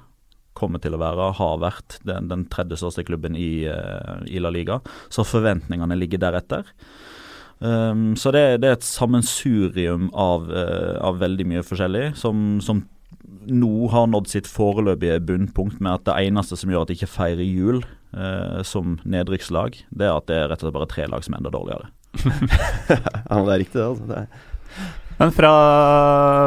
[0.53, 4.77] kommer til å være, har vært, den, den tredje største klubben i, i La Liga.
[5.09, 6.69] Så forventningene ligger deretter.
[7.63, 12.83] Um, så det, det er et sammensurium av, uh, av veldig mye forskjellig, som, som
[13.47, 17.11] nå har nådd sitt foreløpige bunnpunkt med at det eneste som gjør at de ikke
[17.13, 17.79] feirer jul
[18.17, 21.37] uh, som nedrykkslag, det er at det er rett og slett bare tre lag som
[21.37, 21.91] er enda dårligere.
[22.91, 23.87] ja, det er riktig, det.
[23.87, 24.09] Altså.
[24.11, 24.52] det er.
[25.17, 25.51] Men fra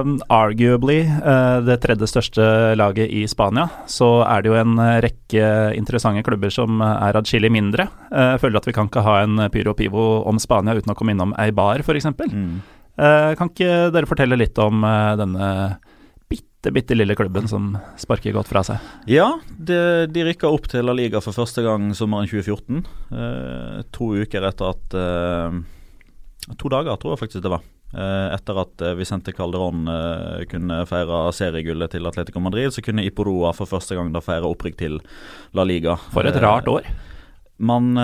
[0.00, 2.44] um, arguably eh, det tredje største
[2.79, 7.52] laget i Spania, så er det jo en eh, rekke interessante klubber som er adskillig
[7.52, 7.88] mindre.
[8.11, 11.14] Jeg føler at vi kan ikke ha en Pyro Pivo om Spania uten å komme
[11.14, 12.11] innom Eibar, f.eks.
[12.16, 12.57] Mm.
[12.96, 14.81] Kan ikke dere fortelle litt om
[15.20, 15.48] denne
[16.31, 18.90] bitte, bitte lille klubben som sparker godt fra seg?
[19.11, 19.81] Ja, det,
[20.14, 22.83] de rykka opp til La Liga for første gang sommeren 2014.
[23.12, 25.00] Eh, to uker etter at
[26.55, 27.64] To dager, tror jeg faktisk det var.
[27.94, 33.05] Eh, etter at eh, Vicente Calderón eh, kunne feire seriegullet til Atletico Madrid, så kunne
[33.07, 34.99] Iporoa for første gang da feire opprykk til
[35.57, 35.94] La Liga.
[36.12, 36.88] For et rart år.
[37.57, 37.94] Man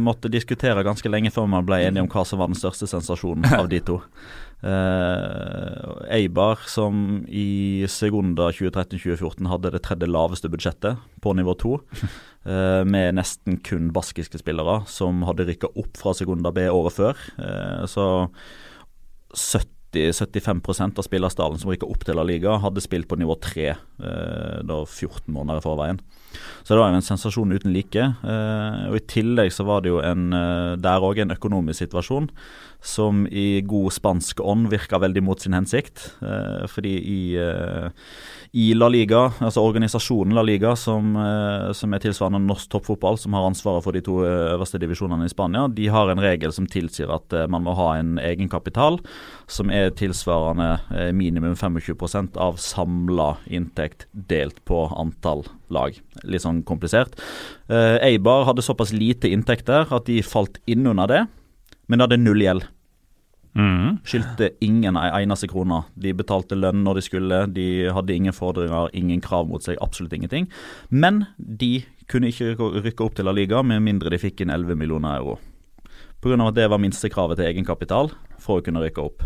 [0.00, 3.44] måtte diskutere ganske lenge før man ble enige om hva som var den største sensasjonen
[3.52, 3.98] av de to.
[4.64, 11.74] Uh, Eibar, som i Segunda 2013-2014 hadde det tredje laveste budsjettet på nivå to,
[12.48, 17.24] uh, med nesten kun baskiske spillere, som hadde rykka opp fra Segunda B året før.
[17.36, 18.06] Uh, så
[19.34, 24.58] 70-75 av spillerstallen som rykka opp til La Liga, hadde spilt på nivå 3 eh,
[24.66, 26.02] da 14 måneder i forveien.
[26.62, 27.98] Så det var jo en sensasjon uten like.
[28.00, 32.30] Eh, og I tillegg så var det jo en, eh, der òg en økonomisk situasjon
[32.80, 36.14] som i god spansk ånd virka veldig mot sin hensikt.
[36.22, 37.20] Eh, fordi i,
[38.56, 41.12] i La Liga, altså organisasjonen La Liga, som,
[41.76, 45.66] som er tilsvarende norsk toppfotball, som har ansvaret for de to øverste divisjonene i Spania,
[45.68, 49.00] de har en regel som tilsier at man må ha en egenkapital
[49.50, 55.96] som er tilsvarende minimum 25% av samla inntekt delt på antall lag.
[56.24, 57.16] Litt sånn komplisert.
[57.70, 61.24] Eh, Eibar hadde såpass lite inntekter at de falt inn under det,
[61.88, 62.68] men de hadde null gjeld.
[63.58, 63.98] Mm.
[64.06, 65.82] Skyldte ingen ei eneste krone.
[65.98, 70.14] De betalte lønn når de skulle, de hadde ingen fordringer, ingen krav mot seg, absolutt
[70.14, 70.46] ingenting.
[70.90, 71.80] Men de
[72.10, 75.38] kunne ikke rykke opp til La Liga med mindre de fikk inn 11 millioner euro.
[76.20, 76.36] Pga.
[76.46, 79.24] at det var minstekravet til egenkapital for å kunne rykke opp.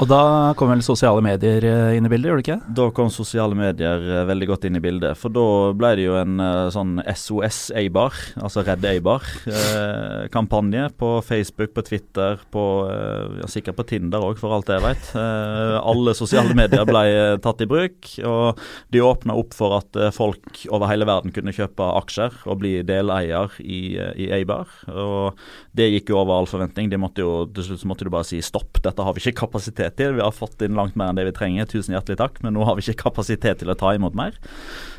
[0.00, 2.74] Og da kom vel sosiale medier eh, inn i bildet, gjorde det ikke?
[2.78, 5.18] Da kom sosiale medier eh, veldig godt inn i bildet.
[5.20, 5.44] For da
[5.76, 12.40] ble det jo en eh, sånn SOS Eibar, altså Redd Eibar-kampanje på Facebook, på Twitter,
[12.54, 15.12] på eh, ja, sikkert på Tinder òg, for alt jeg vet.
[15.18, 18.58] Eh, alle sosiale medier ble eh, tatt i bruk, og
[18.94, 22.74] de åpna opp for at eh, folk over hele verden kunne kjøpe aksjer og bli
[22.88, 24.72] deleier i, eh, i Eibar.
[24.88, 25.38] Og
[25.76, 26.90] det gikk jo over all forventning.
[26.90, 29.81] De måtte jo, til slutt måtte du bare si stopp, dette har vi ikke kapasitet
[29.98, 30.14] til.
[30.16, 32.66] Vi har fått inn langt mer enn det vi trenger, tusen hjertelig takk, men nå
[32.68, 34.38] har vi ikke kapasitet til å ta imot mer.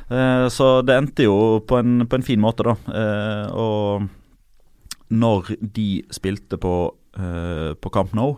[0.09, 2.75] Eh, så det endte jo på en, på en fin måte, da.
[2.91, 6.75] Eh, og når de spilte på,
[7.17, 8.35] eh, på Camp Nou,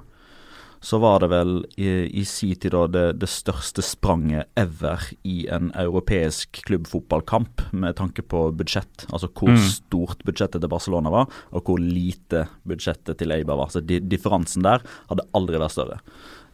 [0.85, 5.47] så var det vel i, i si tid da det, det største spranget ever i
[5.49, 9.07] en europeisk klubbfotballkamp med tanke på budsjett.
[9.09, 9.63] Altså hvor Mm.
[9.65, 13.73] stort budsjettet til Barcelona var, og hvor lite budsjettet til Eibar var.
[13.73, 15.99] Så di, differansen der hadde aldri vært større.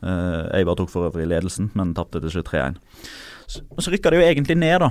[0.01, 2.79] Uh, Eibar tok for øvrig ledelsen, men tapte til slutt 3-1.
[3.51, 4.89] Så, så rykka det jo egentlig ned, da.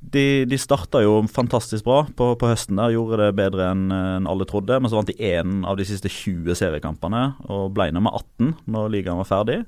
[0.00, 2.78] De, de starta jo fantastisk bra på, på høsten.
[2.78, 4.78] der, Gjorde det bedre enn en alle trodde.
[4.80, 8.92] Men så vant de én av de siste 20 seriekampene og ble nummer 18 når
[8.94, 9.62] ligaen var ferdig.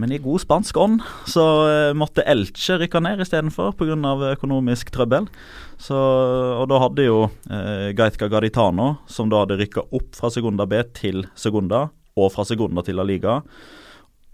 [0.00, 3.96] Men i god spansk ånd så eh, måtte Elche rykke ned istedenfor pga.
[4.32, 5.28] økonomisk trøbbel.
[5.76, 7.18] Så, og da hadde jo
[7.50, 12.46] eh, Gaitka Gaditano, som da hadde rykka opp fra Segunda B til Segunda, og fra
[12.48, 13.40] Segunda til La Liga,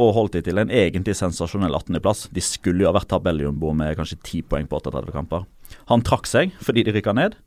[0.02, 2.26] og holdt de til en egentlig sensasjonell 18.-plass.
[2.34, 5.46] De skulle jo ha vært tabelljumbo med kanskje 10 poeng på 38 kamper.
[5.90, 7.38] Han trakk seg fordi de rykka ned.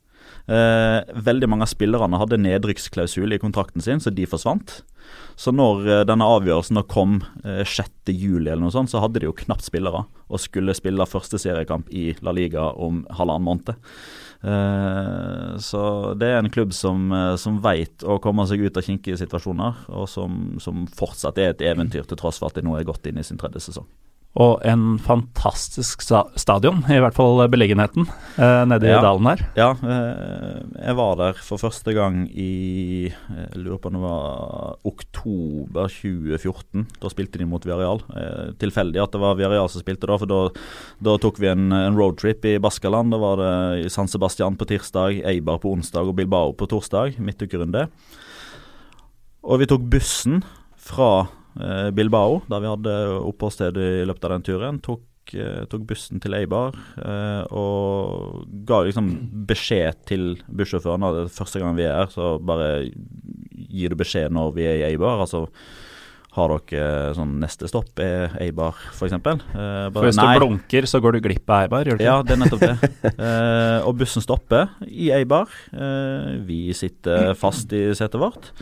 [0.50, 4.80] Eh, veldig mange av spillerne hadde nedrykksklausul i kontrakten sin, så de forsvant.
[5.38, 8.10] Så når eh, denne avgjørelsen kom eh, 6.
[8.10, 11.92] juli eller noe sånt, så hadde de jo knapt spillere, og skulle spille første seriekamp
[11.94, 13.78] i La Liga om halvannen måned.
[14.40, 15.80] Eh, så
[16.16, 19.84] det er en klubb som, eh, som veit å komme seg ut av kinkige situasjoner,
[19.92, 23.10] og som, som fortsatt er et eventyr, til tross for at de nå er godt
[23.10, 23.88] inn i sin tredje sesong.
[24.38, 28.04] Og en fantastisk sta stadion, i hvert fall beliggenheten,
[28.38, 29.00] eh, nede i Ja.
[29.02, 29.40] dalen her.
[29.56, 34.76] Ja, eh, jeg var der for første gang i Jeg lurer på om det var
[34.86, 36.86] oktober 2014.
[37.00, 38.00] Da spilte de mot Viareal.
[38.14, 40.48] Eh, tilfeldig at det var Viareal som spilte da, for da,
[41.02, 43.10] da tok vi en, en roadtrip i Baskaland.
[43.10, 47.18] Da var det i San Sebastian på tirsdag, Eibar på onsdag og Bilbao på torsdag.
[47.18, 47.88] Midtukerunde.
[49.42, 50.42] Og vi tok bussen
[50.80, 51.36] fra eh,
[51.96, 54.80] Bilbao, der vi hadde oppholdssted i løpet av den turen.
[54.84, 59.10] Tok, eh, tok bussen til Eibar eh, og ga liksom
[59.50, 61.06] beskjed til bussjåføren.
[61.16, 62.70] Det er første gang vi er her, så bare
[63.70, 65.20] gir du beskjed når vi er i Eibar.
[65.26, 65.46] Altså
[66.36, 69.16] har dere sånn neste stopp er Eibar, f.eks.?
[69.18, 72.06] Eh, For hvis du blunker, så går du glipp av Eibar, gjør du ikke?
[72.06, 73.14] ja, det er nettopp det.
[73.20, 75.50] Eh, og bussen stopper i Eibar.
[75.74, 78.52] Eh, vi sitter fast i setet vårt.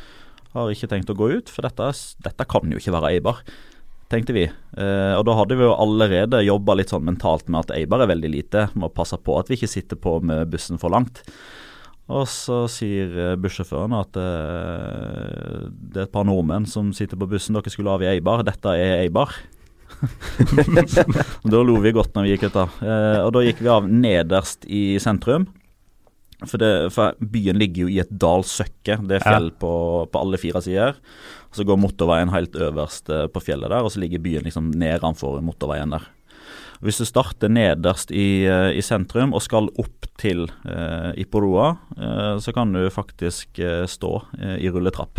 [0.57, 1.91] Har ikke tenkt å gå ut, for dette,
[2.25, 3.43] dette kan jo ikke være Eibar,
[4.09, 4.47] tenkte vi.
[4.49, 8.13] Eh, og da hadde vi jo allerede jobba litt sånn mentalt med at Eibar er
[8.15, 8.69] veldig lite.
[8.81, 11.21] Må passe på at vi ikke sitter på med bussen for langt.
[12.09, 17.29] Og så sier eh, bussjåføren at eh, det er et par nordmenn som sitter på
[17.29, 18.47] bussen dere skulle av i Eibar.
[18.49, 19.35] Dette er Eibar.
[21.53, 22.67] da lo vi godt når vi gikk ut, da.
[22.81, 25.51] Eh, og da gikk vi av nederst i sentrum.
[26.46, 29.01] For, det, for, byen ligger jo i et dalsøkke.
[29.09, 29.72] Det er fjell på,
[30.07, 31.01] på, alle fire sider.
[31.55, 35.40] Så går motorveien helt øverst eh, på fjellet der, og så ligger byen liksom nedenfor
[35.42, 36.07] motorveien der.
[36.85, 42.37] Hvis du starter nederst i, eh, i sentrum og skal opp til eh, Iporoa, eh,
[42.38, 45.18] så kan du faktisk eh, stå eh, i rulletrapp.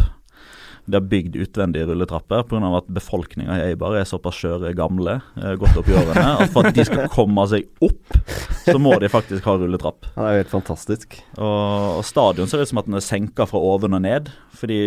[0.89, 2.71] De har bygd utvendige rulletrapper pga.
[2.80, 6.69] at befolkninga i Eibar er såpass skjøre gamle, eh, godt opp i årene, at for
[6.69, 8.19] at de skal komme seg opp,
[8.65, 10.10] så må de faktisk ha rulletrapp.
[10.15, 11.19] Det er jo helt fantastisk.
[11.38, 14.34] Og, og stadion ser ut som at den er senka fra oven og ned.
[14.60, 14.80] fordi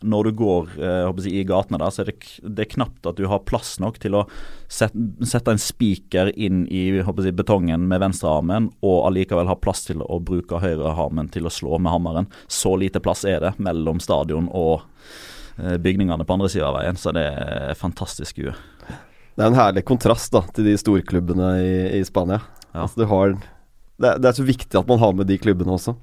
[0.00, 3.18] når du går eh, si, i gatene der, så er det, det er knapt at
[3.18, 4.24] du har plass nok til å
[4.70, 4.96] sette,
[5.28, 10.20] sette en spiker inn i jeg, betongen med venstrearmen, og allikevel ha plass til å
[10.24, 12.30] bruke høyrearmen til å slå med hammeren.
[12.48, 14.86] Så lite plass er det mellom stadion og
[15.60, 18.56] eh, bygningene på andre sida av veien, så det er fantastisk skue.
[19.36, 22.40] Det er en herlig kontrast da, til de storklubbene i, i Spania.
[22.70, 22.86] Ja.
[22.86, 23.36] Altså, har,
[24.00, 25.96] det, det er så viktig at man har med de klubbene også.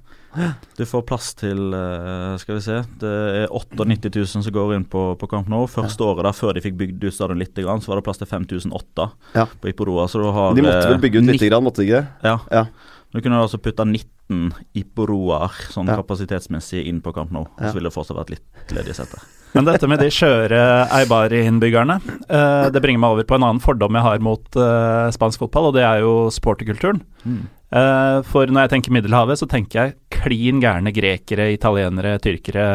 [0.78, 4.86] Du får plass til eh, Skal vi se Det er 98 000 som går inn
[4.90, 5.64] på, på Camp Nou.
[5.72, 6.12] Første ja.
[6.12, 9.08] året da, før de fikk bygd ut stadion litt, så var det plass til 5008
[9.38, 9.48] ja.
[9.48, 10.06] på Iporoa.
[10.12, 12.04] Så du har De måtte vel bygge ut litt, grann, måtte de ikke?
[12.28, 12.38] Ja.
[12.54, 12.68] ja.
[13.14, 17.48] Du kunne altså putta 19 Iporoaer sånn kapasitetsmessig inn på Camp Nou.
[17.58, 19.24] Så ville det fortsatt vært litt ledige setter.
[19.58, 20.62] Men dette med de skjøre
[21.00, 21.98] Eibari-innbyggerne,
[22.30, 25.72] uh, det bringer meg over på en annen fordom jeg har mot uh, spansk fotball,
[25.72, 27.02] og det er jo sporterkulturen.
[27.26, 27.40] Mm.
[27.74, 32.68] Uh, for når jeg tenker Middelhavet, så tenker jeg klin gærne grekere, italienere, tyrkere,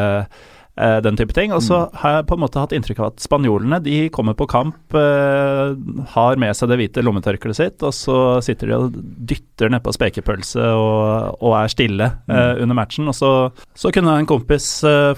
[0.80, 1.52] uh, den type ting.
[1.54, 1.98] Og så mm.
[2.02, 5.74] har jeg på en måte hatt inntrykk av at spanjolene de kommer på kamp, uh,
[6.14, 9.00] har med seg det hvite lommetørkleet sitt, og så sitter de og
[9.32, 12.62] dytter nedpå spekepølse og, og, er stille mm.
[12.64, 13.10] under matchen.
[13.10, 13.32] Og så,
[13.78, 14.68] så kunne en kompis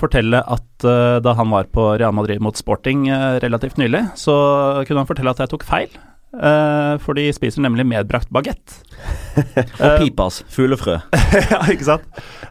[0.00, 0.84] fortelle at
[1.24, 3.06] da han var på Real Madrid mot Sporting
[3.40, 4.34] relativt nylig, så
[4.84, 5.94] kunne han fortelle at jeg tok feil.
[6.34, 8.74] Uh, for de spiser nemlig medbrakt bagett.
[9.78, 10.40] og pipas.
[10.50, 10.96] Fuglefrø.
[11.52, 12.06] ja, ikke sant.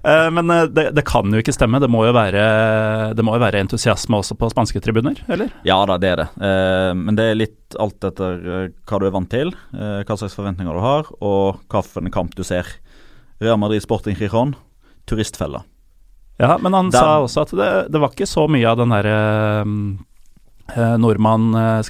[0.06, 1.82] Uh, men uh, det, det, kan jo ikke stemme.
[1.84, 2.46] Det må jo, være,
[3.18, 5.52] det må jo være entusiasme også på spanske tribuner, eller?
[5.68, 6.30] Ja da, det er det.
[7.00, 10.84] men det er litt alt etter hva du er vant til, hva slags forventninger du
[10.84, 12.68] har, og hvilken kamp du ser.
[13.44, 14.56] Real Madrid Sporting Rijon,
[15.10, 15.64] turistfella.
[16.42, 18.94] Ja, men han den, sa også at det, det, var ikke så mye av den
[18.94, 19.18] derre
[20.76, 21.82] Eh, nordmann, eh,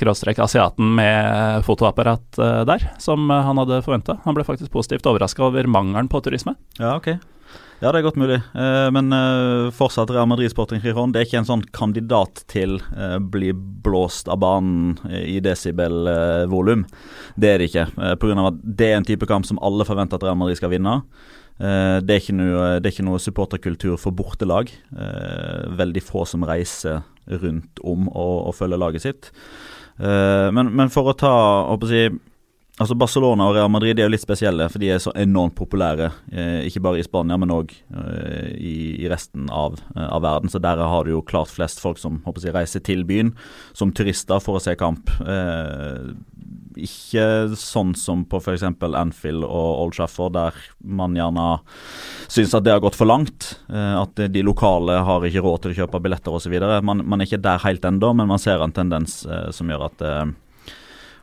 [0.77, 4.17] med fotoapparat eh, der, som han hadde forventa.
[4.25, 6.55] Han ble faktisk positivt overraska over mangelen på turisme.
[6.79, 7.13] Ja, ok.
[7.79, 8.37] Ja, det er godt mulig.
[8.95, 9.11] Men
[9.75, 11.11] fortsatt Real Madrid Sporting Giron.
[11.11, 13.49] Det er ikke en sånn kandidat til å bli
[13.83, 16.85] blåst av banen i desibelvolum.
[17.35, 18.15] Det er det ikke.
[18.21, 18.47] Pga.
[18.47, 21.01] at det er en type kamp som alle forventer at Real Madrid skal vinne.
[21.57, 24.71] Det er ikke noe, er ikke noe supporterkultur for bortelag.
[25.77, 29.29] Veldig få som reiser rundt om og, og følger laget sitt.
[30.01, 31.33] Uh, men, men, for å ta
[31.85, 32.07] si,
[32.81, 36.09] altså Barcelona og Real Madrid er jo litt spesielle, for de er så enormt populære.
[36.33, 40.49] Eh, ikke bare i Spania, men òg eh, i, i, resten av, eh, av, verden.
[40.49, 43.33] Så der har du jo klart flest folk som jeg, reiser til byen
[43.77, 45.13] som turister for å se kamp.
[46.79, 47.25] Ikke
[47.59, 48.65] sånn som på f.eks.
[48.65, 51.47] Anfield og Old Trafford, der man gjerne
[52.31, 53.53] syns at det har gått for langt.
[53.69, 56.55] Eh, at de lokale har ikke råd til å kjøpe billetter osv.
[56.85, 59.87] Man, man er ikke der helt ennå, men man ser en tendens eh, som gjør
[59.89, 60.25] at eh,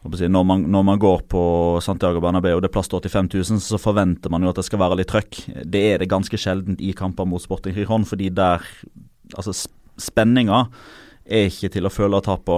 [0.01, 1.43] når man, når man, går på
[1.85, 4.65] Santiago Bernabeu og det er plass til 85 000, så forventer man jo at det
[4.65, 5.43] skal være litt trøkk.
[5.69, 8.65] Det er det ganske sjeldent i kamper mot Sporting Giron, fordi der
[9.31, 9.53] Altså,
[9.95, 10.65] spenninga
[11.23, 12.57] er ikke til å føle og ta på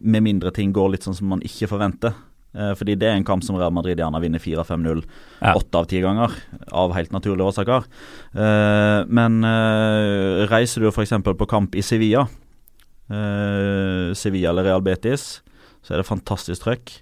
[0.00, 2.14] med mindre ting går litt sånn som man ikke forventer.
[2.52, 5.00] Eh, fordi det er en kamp som Real Madrid gjerne vinner 4-5-0
[5.54, 6.34] åtte av ti ganger,
[6.68, 7.86] av helt naturlige årsaker.
[8.36, 11.16] Eh, men eh, reiser du f.eks.
[11.24, 12.26] på kamp i Sevilla,
[13.12, 15.42] Sevilla eller Real Betis,
[15.84, 16.92] så er det fantastisk trøkk.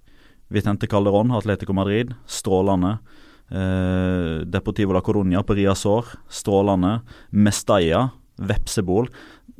[0.50, 2.96] Vitente Calderón, Atletico Madrid, strålende.
[4.50, 6.96] Deportivo la Coruña på Riazor, strålende.
[7.30, 8.08] Mestalla,
[8.40, 9.10] Vepsebol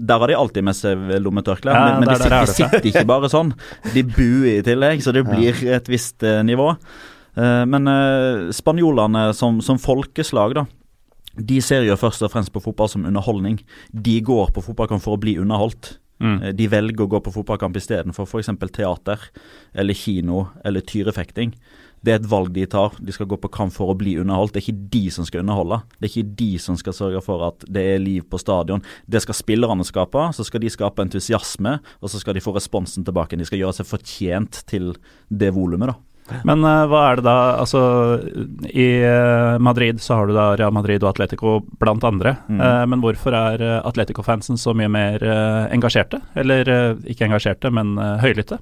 [0.01, 3.07] der har de alltid med seg lommetørkle, ja, men, men de, sitter, de, sitter, ikke
[3.09, 3.53] bare sånn.
[3.95, 6.73] De buer i tillegg, så det blir et visst uh, nivå.
[7.37, 10.65] Uh, men uh, spanjolene som, som, folkeslag, da.
[11.37, 13.61] De ser jo først og fremst på fotball som underholdning.
[13.93, 15.99] De går på fotballkamp for å bli underholdt.
[16.21, 16.41] Mm.
[16.57, 18.51] De velger å gå på fotballkamp istedenfor f.eks.
[18.77, 19.23] teater
[19.73, 21.55] eller kino eller tyrefekting.
[22.01, 22.95] Det er et valg de tar.
[22.99, 24.55] De skal gå på kamp for å bli underholdt.
[24.55, 25.83] Det er ikke de som skal underholde.
[25.99, 28.85] Det er ikke de som skal sørge for at det er liv på stadion.
[29.11, 30.31] Det skal spillerne skape.
[30.37, 33.39] Så skal de skape entusiasme, og så skal de få responsen tilbake.
[33.41, 34.95] De skal gjøre seg fortjent til
[35.29, 35.99] det volumet, da.
[36.47, 37.81] Men uh, hva er det da Altså,
[38.71, 42.37] i uh, Madrid så har du da Real Madrid og Atletico blant andre.
[42.49, 42.61] Mm.
[42.61, 45.25] Uh, men hvorfor er Atletico-fansen så mye mer
[45.71, 46.23] engasjerte?
[46.39, 46.69] Eller
[47.09, 48.61] ikke engasjerte, men høylytte?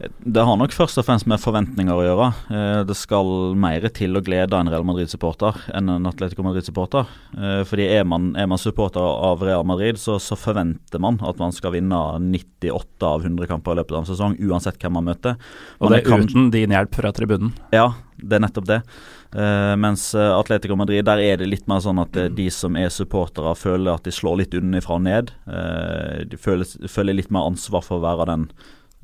[0.00, 2.28] Det har nok først og fremst med forventninger å gjøre.
[2.48, 7.10] Eh, det skal mer til å glede en Real Madrid-supporter enn en Atletico Madrid-supporter.
[7.36, 11.40] Eh, fordi er man, er man, supporter av Real Madrid, så, så, forventer man at
[11.40, 11.98] man skal vinne
[12.30, 15.36] 98 av 100 kamper i løpet av en sesong, uansett hvem man møter.
[15.36, 17.52] Man og det er kan, uten din hjelp fra tribunen?
[17.76, 18.82] Ja, det er nettopp det.
[19.30, 23.52] Uh, mens Atletico Madrid, der er det litt mer sånn at de som er supportere,
[23.56, 25.32] føler at de slår litt unnafra og ned.
[25.44, 28.52] Uh, de føler, føler, litt mer ansvar for å være den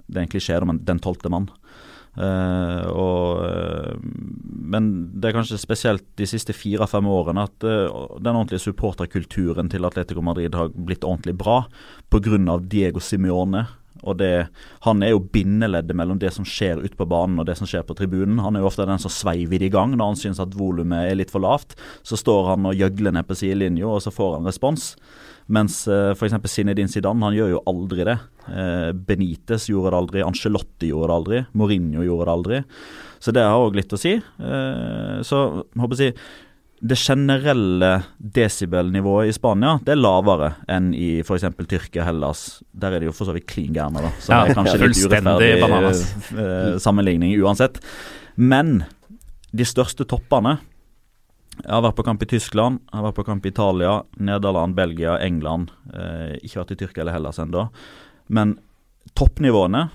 [0.06, 1.50] det er en klisjé om den tolvte mann.
[2.16, 3.96] Uh, og, uh,
[4.72, 4.86] men
[5.20, 10.24] det er kanskje spesielt de siste fire-fem årene at uh, den ordentlige supporterkulturen til Atletico
[10.24, 11.58] Madrid har blitt ordentlig bra
[12.08, 12.56] pga.
[12.64, 13.66] Diego Simione.
[14.02, 14.48] Og det,
[14.86, 17.86] Han er jo bindeleddet mellom det som skjer ute på banen og det som skjer
[17.86, 18.40] på tribunen.
[18.42, 21.18] Han er jo ofte den som sveiver i gang når han syns at volumet er
[21.18, 21.76] litt for lavt.
[22.06, 24.94] Så står han og gjøgler ned på sidelinja, og så får han respons.
[25.46, 26.34] Mens uh, f.eks.
[26.50, 28.16] Zinedine Zidane han gjør jo aldri det.
[28.46, 32.62] Uh, Benitez gjorde det aldri, Angelotti gjorde det aldri, Mourinho gjorde det aldri.
[33.22, 34.16] Så det har òg litt å si.
[34.42, 35.46] Uh, så
[35.78, 36.16] håper jeg
[36.80, 41.46] det generelle desibelnivået i Spania det er lavere enn i f.eks.
[41.56, 42.42] Tyrkia og Hellas.
[42.76, 44.12] Der er det jo for så vidt klin gærne, da.
[44.20, 47.80] Så ja, det er kanskje litt urettferdig sammenligning uansett.
[48.36, 48.82] Men
[49.56, 50.58] de største toppene
[51.62, 54.76] jeg har vært på kamp i Tyskland, jeg har vært på kamp i Italia, Nederland,
[54.76, 55.70] Belgia, England.
[55.88, 57.70] Eh, ikke vært i Tyrkia eller Hellas ennå.
[58.28, 58.58] Men
[59.16, 59.86] toppnivåene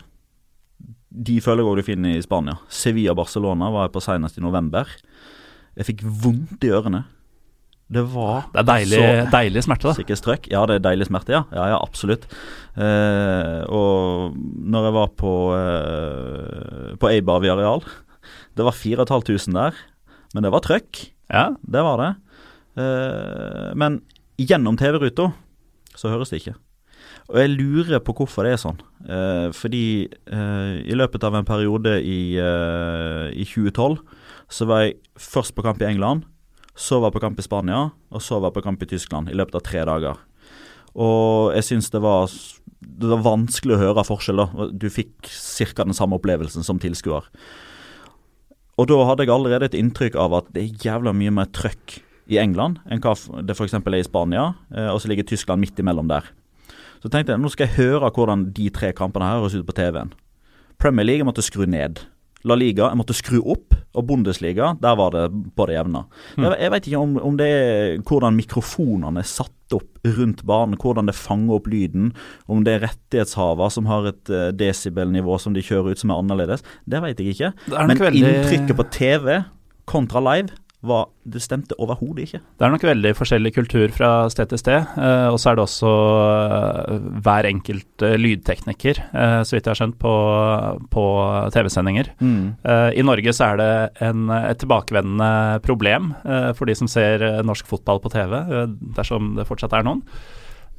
[1.12, 2.56] de føler jeg òg du finner i Spania.
[2.72, 4.90] Sevilla-Barcelona var jeg på senest i november.
[5.80, 7.06] Jeg fikk vondt i ørene.
[7.92, 9.94] Det var Det er deilig, så deilig smerte, da.
[9.98, 10.48] Sikkert strøk.
[10.52, 11.42] Ja, det er deilig smerte, ja.
[11.52, 12.24] Ja, ja absolutt.
[12.80, 17.84] Eh, og når jeg var på eh, På Eibar areal
[18.56, 19.82] Det var 4500 der,
[20.32, 21.02] men det var trøkk.
[21.28, 22.12] Ja, det var det.
[22.80, 24.00] Eh, men
[24.40, 25.32] gjennom TV-ruta
[25.96, 26.56] så høres det ikke.
[27.32, 28.82] Og jeg lurer på hvorfor det er sånn.
[29.08, 34.02] Eh, fordi eh, i løpet av en periode i, i 2012
[34.52, 36.26] så var jeg først på kamp i England,
[36.76, 39.32] så var jeg på kamp i Spania, og så var jeg på kamp i Tyskland
[39.32, 40.20] i løpet av tre dager.
[40.92, 42.02] Og jeg syns det
[42.82, 44.42] det var vanskelig å høre forskjell.
[44.42, 44.70] da.
[44.74, 45.84] Du fikk ca.
[45.86, 47.28] den samme opplevelsen som tilskuer.
[48.80, 52.00] Og da hadde jeg allerede et inntrykk av at det er jævla mye mer trøkk
[52.32, 53.14] i England enn hva
[53.44, 53.76] det f.eks.
[53.76, 56.26] er i Spania, eh, og så ligger Tyskland midt imellom der.
[57.02, 59.78] Så tenkte jeg nå skal jeg høre hvordan de tre kampene her høres ut på
[59.78, 60.14] TV-en.
[60.82, 62.04] Premier League måtte skru ned.
[62.48, 65.26] La Liga jeg måtte skru opp, og Bundesliga der var det
[65.58, 66.06] på det jevne.
[66.38, 66.46] Mm.
[66.46, 70.80] Jeg, jeg vet ikke om, om, det er hvordan mikrofonene er satt opp rundt banen,
[70.80, 72.12] hvordan det fanger opp lyden,
[72.52, 76.22] om det er rettighetshaver som har et uh, desibelnivå som de kjører ut som er
[76.24, 76.66] annerledes.
[76.90, 77.54] Det vet jeg ikke.
[77.76, 78.24] Men veldig...
[78.24, 79.42] inntrykket på TV
[79.92, 82.40] kontra live var, det stemte overhodet ikke.
[82.58, 84.96] Det er nok veldig forskjellig kultur fra sted til sted.
[84.98, 89.76] Eh, og så er det også eh, hver enkelt eh, lydtekniker, eh, så vidt jeg
[89.76, 90.14] har skjønt, på,
[90.94, 91.06] på
[91.54, 92.12] TV-sendinger.
[92.24, 92.44] Mm.
[92.98, 93.72] I Norge så er det
[94.08, 96.14] en, et tilbakevendende problem
[96.58, 98.38] for de som ser norsk fotball på TV,
[98.98, 100.02] dersom det fortsatt er noen.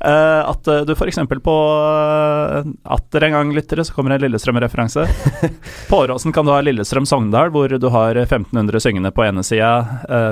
[0.03, 1.19] Uh, at uh, du f.eks.
[1.45, 5.07] på uh, atter en gang, lyttere, så kommer en Lillestrøm-referanse.
[5.91, 9.87] på Åråsen kan du ha Lillestrøm-Sogndal, hvor du har 1500 syngende på ene sida,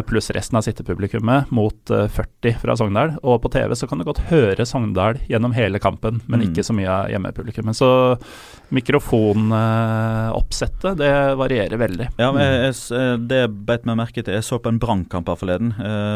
[0.09, 3.11] pluss resten av sittepublikummet, mot 40 fra Sogndal.
[3.23, 6.45] Og på TV så kan du godt høre Sogndal gjennom hele kampen, men mm.
[6.49, 7.77] ikke så mye av hjemmepublikummet.
[7.79, 7.91] Så
[8.75, 12.09] mikrofonoppsettet, det varierer veldig.
[12.19, 14.35] Ja, jeg, jeg, det beit meg merke til.
[14.35, 15.71] Jeg så på en brannkamp her forleden.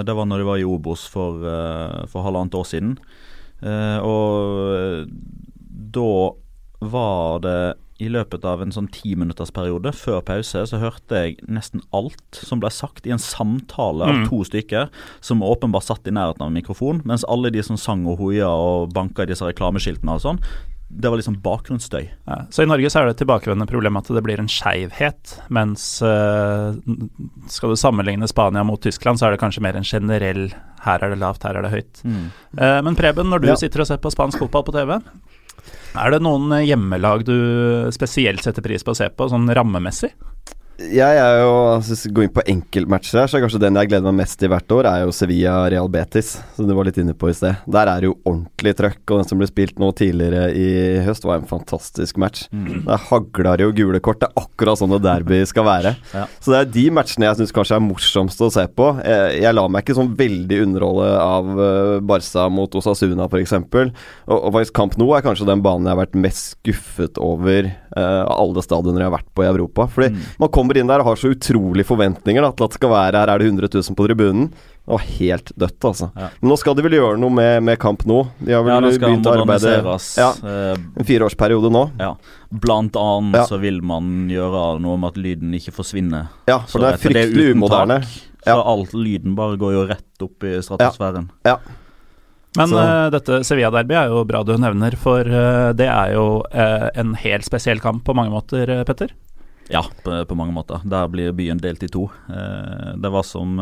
[0.06, 1.32] det var når de var i Obos for,
[2.10, 2.98] for halvannet år siden.
[3.62, 5.12] Uh, og
[5.94, 6.10] da
[6.84, 7.58] var det
[8.02, 12.70] i løpet av en sånn timinuttersperiode før pause så hørte jeg nesten alt som ble
[12.74, 14.24] sagt i en samtale av mm.
[14.32, 14.90] to stykker,
[15.24, 18.50] som åpenbart satt i nærheten av en mikrofon, mens alle de som sang og hoia
[18.50, 20.42] og banka i disse reklameskiltene og sånn,
[20.96, 22.04] det var liksom bakgrunnsstøy.
[22.24, 25.86] Ja, så i Norge så er det tilbakevendende problem at det blir en skeivhet, mens
[26.06, 26.76] uh,
[27.50, 30.46] skal du sammenligne Spania mot Tyskland, så er det kanskje mer en generell
[30.84, 32.04] her er det lavt, her er det høyt.
[32.04, 32.26] Mm.
[32.60, 33.58] Uh, men Preben, når du ja.
[33.58, 34.94] sitter og ser på spansk fotball på TV,
[35.94, 37.36] er det noen hjemmelag du
[37.94, 40.12] spesielt setter pris på å se på, sånn rammemessig?
[40.74, 43.78] Jeg er jo, altså, Hvis vi går inn på enkeltmatcher her, så er kanskje den
[43.78, 46.98] jeg gleder meg mest til hvert år, er jo Sevilla-Real Betis, som du var litt
[46.98, 47.60] inne på i sted.
[47.70, 50.66] Der er det jo ordentlig trøkk, og den som ble spilt nå tidligere i
[51.06, 52.48] høst, var en fantastisk match.
[52.50, 52.82] Mm.
[52.88, 54.18] Der hagler det jo gule kort.
[54.24, 55.94] Det er akkurat sånn et derby skal være.
[56.10, 56.24] Ja.
[56.42, 58.90] Så det er de matchene jeg syns kanskje er morsomst å se på.
[59.06, 63.54] Jeg, jeg lar meg ikke sånn veldig underholde av uh, Barca mot Osasuna, f.eks.
[63.60, 67.70] Og, og faktisk Kamp Nou er kanskje den banen jeg har vært mest skuffet over
[67.96, 69.86] uh, av alle stadioner jeg har vært på i Europa.
[69.88, 70.20] Fordi Mm.
[70.38, 73.18] man kommer inn der og har så utrolig forventninger da, til at det skal være
[73.20, 74.48] her er det 100 000 på tribunen.
[74.84, 76.10] Det var helt dødt, altså.
[76.14, 76.28] Ja.
[76.42, 78.18] Men nå skal de vel gjøre noe med, med Kamp nå?
[78.44, 79.72] De har vel Ja, begynt å arbeide
[80.18, 81.86] ja, eh, en fireårsperiode nå.
[81.98, 82.14] ja.
[82.52, 83.46] Blant annet Ja.
[83.48, 86.28] så vil man gjøre noe med at lyden ikke forsvinner.
[86.46, 88.02] Ja, Så for det er fryktelig umoderne.
[88.44, 91.30] Så alt lyden bare går jo rett opp i stratosfæren.
[92.56, 96.42] Men Så- eh, dette Sevilla-derby er jo bra du nevner, for eh, det er jo
[96.52, 99.10] eh, en helt spesiell kamp på mange måter, Petter.
[99.72, 100.82] Ja, på, på mange måter.
[100.84, 102.10] Der blir byen delt i to.
[102.30, 103.58] Eh, det var som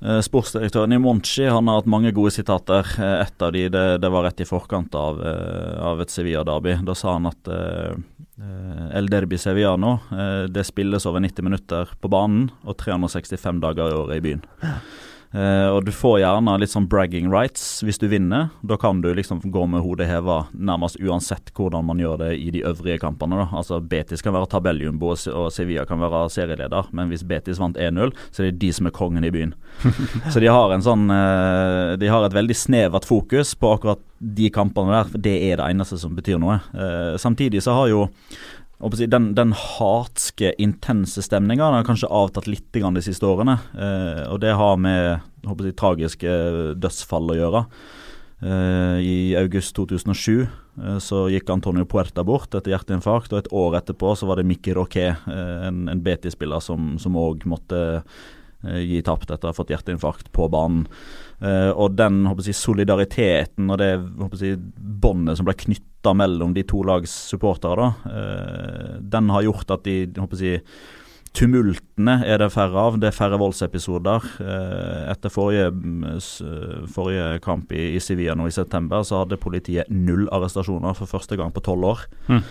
[0.00, 2.86] Sportsdirektøren i Monchi han har hatt mange gode sitater.
[3.20, 6.78] Et av de det, det var rett i forkant av, av et Sevilla-derby.
[6.88, 7.92] Da sa han at eh,
[8.96, 13.98] El Derby Sevillano eh, det spilles over 90 minutter på banen og 365 dager i
[14.00, 14.42] året i byen.
[15.30, 18.48] Eh, og du får gjerne litt sånn bragging rights hvis du vinner.
[18.66, 22.50] Da kan du liksom gå med hodet heva nærmest uansett hvordan man gjør det i
[22.54, 23.38] de øvrige kampene.
[23.38, 23.46] da.
[23.60, 28.14] Altså Betis kan være tabelljumbo og Sevilla kan være serieleder, men hvis Betis vant 1-0,
[28.30, 29.54] så er det de som er kongen i byen.
[30.32, 34.50] så de har en sånn uh, De har et veldig snevert fokus på akkurat de
[34.52, 36.58] kampene der, for det er det eneste som betyr noe.
[36.74, 38.08] Uh, samtidig så har jo
[38.80, 43.58] den, den hatske, intense stemninga har kanskje avtatt litt de siste årene.
[43.76, 46.30] Eh, og det har med jeg, tragiske
[46.80, 47.64] dødsfall å gjøre.
[48.40, 53.80] Eh, I august 2007 eh, så gikk Antonio Puerta bort etter hjerteinfarkt, og et år
[53.82, 56.64] etterpå så var det Mickey Roquet, eh, en, en BT-spiller,
[56.96, 57.82] som òg måtte
[58.64, 60.86] eh, gi tapt etter å ha fått hjerteinfarkt på banen.
[61.40, 66.82] Eh, og den jeg, solidariteten og det jeg, båndet som ble knytta mellom de to
[66.84, 70.64] lags supportere, eh, den har gjort at de jeg,
[71.30, 72.96] Tumultene er det færre av.
[72.98, 74.24] Det er færre voldsepisoder.
[74.42, 79.86] Eh, etter forrige, mm, forrige kamp i, i Sevilla nå i september, så hadde politiet
[79.94, 82.02] null arrestasjoner for første gang på tolv år.
[82.26, 82.42] Mm.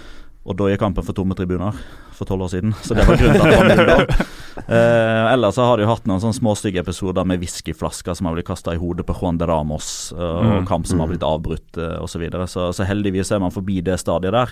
[0.48, 1.76] Og da gikk kampen for tomme tribuner
[2.16, 2.72] for tolv år siden.
[2.84, 4.26] Så det var grunnen til at var null da.
[4.60, 8.36] Eh, ellers så har de jo hatt noen sånne småstygge episoder med whiskyflasker som har
[8.36, 10.66] blitt kasta i hodet på Juan de Ramos, eh, og Mm.
[10.68, 12.12] kamp som har blitt avbrutt eh, osv.
[12.16, 12.48] Så, videre.
[12.48, 14.52] så Så heldigvis er man forbi det stadiet der.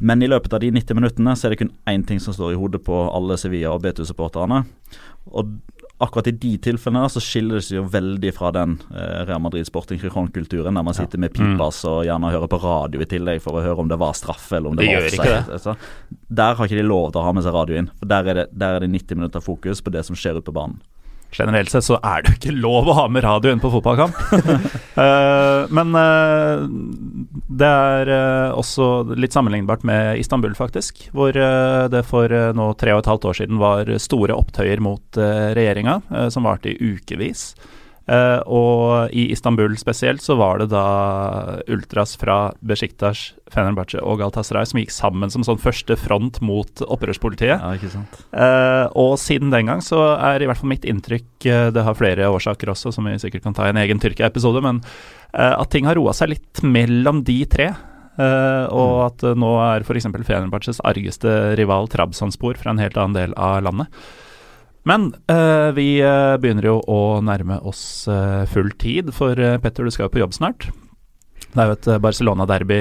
[0.00, 2.52] Men i løpet av de 90 minuttene så er det kun én ting som står
[2.52, 4.64] i hodet på alle Sevilla- og Betu-supporterne.
[5.32, 5.56] Og
[5.98, 9.68] akkurat i de tilfellene så skiller det seg jo veldig fra den eh, Real Madrid
[9.68, 13.56] Sporting Crijon-kulturen der man sitter med pipas og gjerne hører på radio i tillegg for
[13.56, 15.54] å høre om det var straffe eller om det, Det var offside.
[15.56, 15.76] Altså,
[16.42, 18.42] der har ikke de lov til å ha med seg radio inn, for der er
[18.42, 20.82] det, der er det 90 minutter fokus på det som skjer ute på banen.
[21.34, 24.18] Generelt sett så er det jo ikke lov å ha med radio inn på fotballkamp.
[24.96, 26.64] uh, men uh,
[27.46, 31.08] det er uh, også litt sammenlignbart med Istanbul, faktisk.
[31.16, 35.52] Hvor det for nå tre og et halvt år siden var store opptøyer mot uh,
[35.56, 36.00] regjeringa,
[36.32, 37.50] som varte i ukevis.
[38.06, 40.82] Eh, og i Istanbul spesielt så var det da
[41.72, 47.56] ultras fra Besjiktas, Fenerbahçe og Galatasaray som gikk sammen som sånn første front mot opprørspolitiet.
[47.58, 48.20] Ja, ikke sant?
[48.30, 51.98] Uh, og siden den gang så er i hvert fall mitt inntrykk uh, Det har
[51.98, 54.82] flere årsaker også, som vi sikkert kan ta i en egen Tyrkia-episode, men
[55.36, 57.66] at ting har roa seg litt mellom de tre.
[58.16, 60.08] Og at eh, nå er f.eks.
[60.08, 63.92] Fenerbahçes argeste rival Trabzonspor fra en helt annen del av landet.
[64.86, 69.86] Men eh, vi eh, begynner jo å nærme oss eh, full tid, for eh, Petter,
[69.86, 70.68] du skal jo på jobb snart.
[71.50, 72.78] Det er jo et Barcelona-derby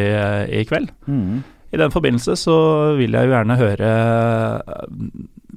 [0.54, 0.92] i kveld.
[1.10, 1.42] Mm.
[1.74, 2.58] I den forbindelse så
[3.00, 3.90] vil jeg jo gjerne høre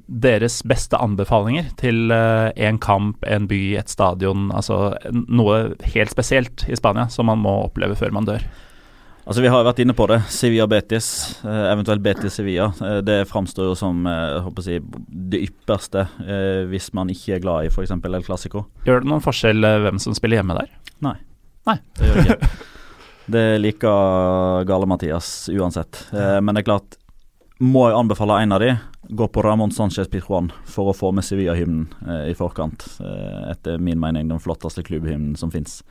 [0.09, 4.49] deres beste anbefalinger til en kamp, en by, et stadion.
[4.55, 5.59] Altså noe
[5.95, 8.47] helt spesielt i Spania som man må oppleve før man dør.
[9.29, 10.23] Altså Vi har jo vært inne på det.
[10.33, 11.09] Sevilla Betis,
[11.45, 12.71] eh, eventuelt Betis Sevilla.
[12.81, 14.81] Eh, det framstår jo som eh, jeg
[15.29, 16.07] det ypperste
[16.71, 17.93] hvis man ikke er glad i f.eks.
[17.93, 18.65] El Clásico.
[18.89, 20.73] Gjør det noen forskjell hvem som spiller hjemme der?
[21.05, 21.19] Nei.
[21.69, 21.77] Nei.
[21.99, 22.51] Det gjør det ikke.
[23.29, 23.91] Det er like
[24.65, 26.07] gale-Mathias uansett.
[26.17, 26.97] Eh, men det er klart,
[27.61, 28.71] må jeg anbefale en av de,
[29.09, 32.85] gå på Ramón Sánchez Pizjuan for å få med Sevilla-hymnen eh, i forkant.
[33.01, 35.83] Eh, etter min mening den flotteste klubbhymnen som fins.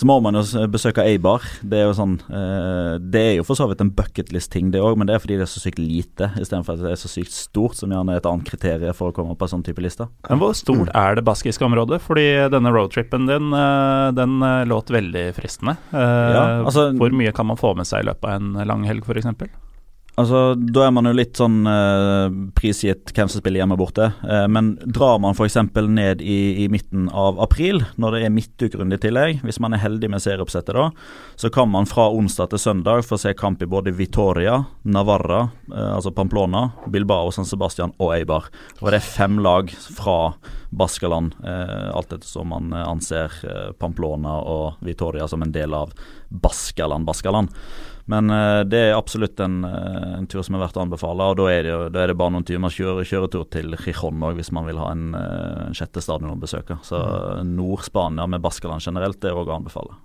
[0.00, 1.44] Så må man jo besøke Eibar.
[1.60, 4.96] Det er jo sånn eh, Det er jo for så vidt en bucketlist-ting, det òg,
[4.96, 7.34] men det er fordi det er så sykt lite, istedenfor at det er så sykt
[7.36, 10.08] stort, som gjerne er et annet kriterium for å komme på en sånn type liste.
[10.30, 12.00] Men hvor stort er det baskiske området?
[12.06, 15.76] Fordi denne roadtrippen din, eh, den eh, låt veldig fristende.
[15.92, 15.98] Eh,
[16.30, 19.04] Ja, altså- hvor mye kan man få med seg i løpet av en lang helg,
[19.04, 19.26] f.eks.?
[20.20, 24.10] Altså, Da er man jo litt sånn eh, prisgitt hvem som spiller hjemme borte.
[24.20, 25.56] Eh, men drar man f.eks.
[25.88, 29.82] ned i, i, midten av april, når det er midtukerunde i tillegg, hvis man er
[29.84, 30.90] heldig med serieoppsettet da,
[31.40, 35.92] så kan man fra onsdag til søndag få se kamp i både Vitoria, Navarra, eh,
[35.96, 38.50] altså Pamplona, Bilbao, San Sebastian og Eibar.
[38.80, 40.34] Og det er fem lag fra
[40.70, 45.94] Baskaland, eh, alt etter som man anser eh, Pamplona og Vitoria som en del av
[46.28, 47.54] Baskaland, Baskaland.
[48.10, 51.30] Men uh, det er absolutt en, uh, en, tur som er verdt å anbefale.
[51.30, 54.22] Og da er det, jo, da er det bare noen timer kjøre, kjøretur til Rijon
[54.26, 56.80] òg, hvis man vil ha en, uh, en sjette stadion å besøke.
[56.86, 57.52] Så mm.
[57.54, 59.98] Nord-Spania med Baskeland generelt det er òg å anbefale.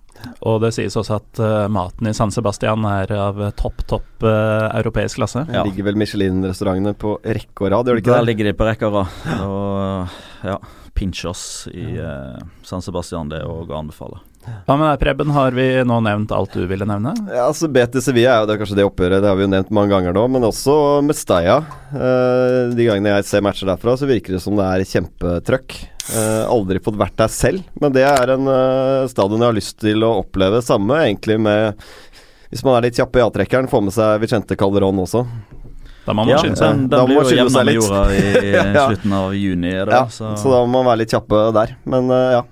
[0.48, 5.44] Og det sies også at maten i San Sebastian er av topp, topp europeisk klasse.
[5.52, 5.66] Ja.
[5.68, 8.22] Ligger vel Michelin-restaurantene på rekke og rad, gjør det ikke det?
[8.22, 9.18] Der ligger de på rekke og rad.
[9.44, 10.56] Og ja,
[10.96, 12.00] Pinchos i
[12.64, 14.24] San Sebastian, det er òg å anbefale.
[14.66, 15.32] Hva med deg, Preben?
[15.34, 17.14] Har vi nå nevnt alt du ville nevne?
[17.30, 19.74] Ja, altså Betis Sevilla er jo det, kanskje det oppgjøret, det har vi jo nevnt
[19.74, 20.24] mange ganger nå.
[20.34, 20.76] Men også
[21.06, 21.60] Mestalla.
[21.94, 25.78] Uh, de gangene jeg ser matcher derfra, så virker det som det er kjempetrøkk.
[26.06, 29.78] Uh, aldri fått vært der selv, men det er en uh, stadion jeg har lyst
[29.82, 30.62] til å oppleve.
[30.66, 31.86] Samme egentlig med
[32.50, 35.26] Hvis man er litt kjapp i avtrekkeren, få med seg Vicente Calderón også.
[36.06, 36.84] Da må man ja, skynde seg.
[36.90, 39.78] Den, blir jo jevna med jorda i, i slutten av juni.
[39.78, 40.36] Da, ja, så.
[40.38, 40.54] så.
[40.54, 41.74] da må man være litt kjappe der.
[41.90, 42.44] Men ja,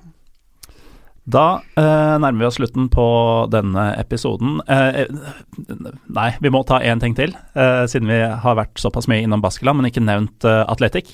[1.23, 3.05] da eh, nærmer vi oss slutten på
[3.51, 4.57] denne episoden.
[4.67, 9.07] Eh, eh, nei, vi må ta én ting til, eh, siden vi har vært såpass
[9.07, 11.13] mye innom Baskeland, men ikke nevnt eh, Atletic.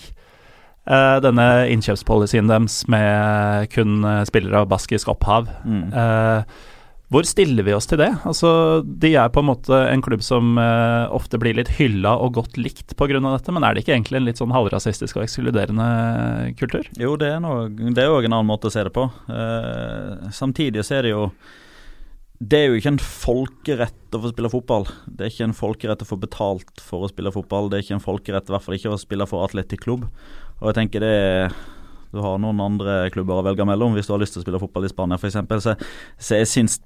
[0.90, 5.46] Uh, denne innkjøpspolicyen deres med kun spillere av baskisk opphav.
[5.62, 5.92] Mm.
[7.10, 8.12] Hvor stiller vi oss til det?
[8.30, 8.50] Altså,
[8.86, 12.60] De er på en måte en klubb som eh, ofte blir litt hylla og godt
[12.62, 13.18] likt pga.
[13.18, 16.86] dette, men er det ikke egentlig en litt sånn halvrasistisk og ekskluderende kultur?
[17.02, 19.08] Jo, det er òg en annen måte å se det på.
[19.26, 21.32] Eh, samtidig så er det jo
[22.40, 24.86] det er jo ikke en folkerett å få spille fotball.
[25.12, 27.68] Det er ikke en folkerett å få betalt for å spille fotball.
[27.68, 30.06] Det er ikke en folkerett i hvert fall ikke å spille for Atletic Klubb.
[30.62, 31.58] Og jeg tenker det er
[32.12, 34.62] du har noen andre klubber å velge mellom hvis du har lyst til å spille
[34.62, 35.40] fotball i Spania f.eks.
[35.66, 35.76] Så,
[36.18, 36.80] så jeg syns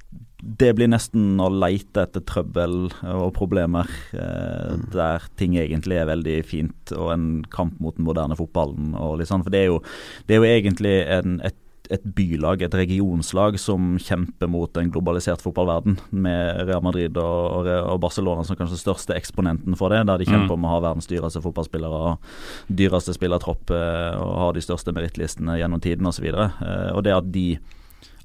[0.44, 4.82] det blir nesten å leite etter trøbbel og problemer eh, mm.
[4.92, 8.92] der ting egentlig er veldig fint, og en kamp mot den moderne fotballen.
[9.00, 9.80] og litt sånn, For det er jo,
[10.28, 11.58] det er jo egentlig en, et
[11.92, 18.00] et bylag, et regionslag, som kjemper mot en globalisert fotballverden, med Real Madrid og, og
[18.04, 20.58] Barcelona som kanskje største eksponenten for det, der de kjemper mm.
[20.58, 25.60] om å ha verdens dyreste fotballspillere og dyreste spillertropp eh, og ha de største merittlistene
[25.60, 26.30] gjennom tiden osv.
[26.32, 27.48] Og, så eh, og det at de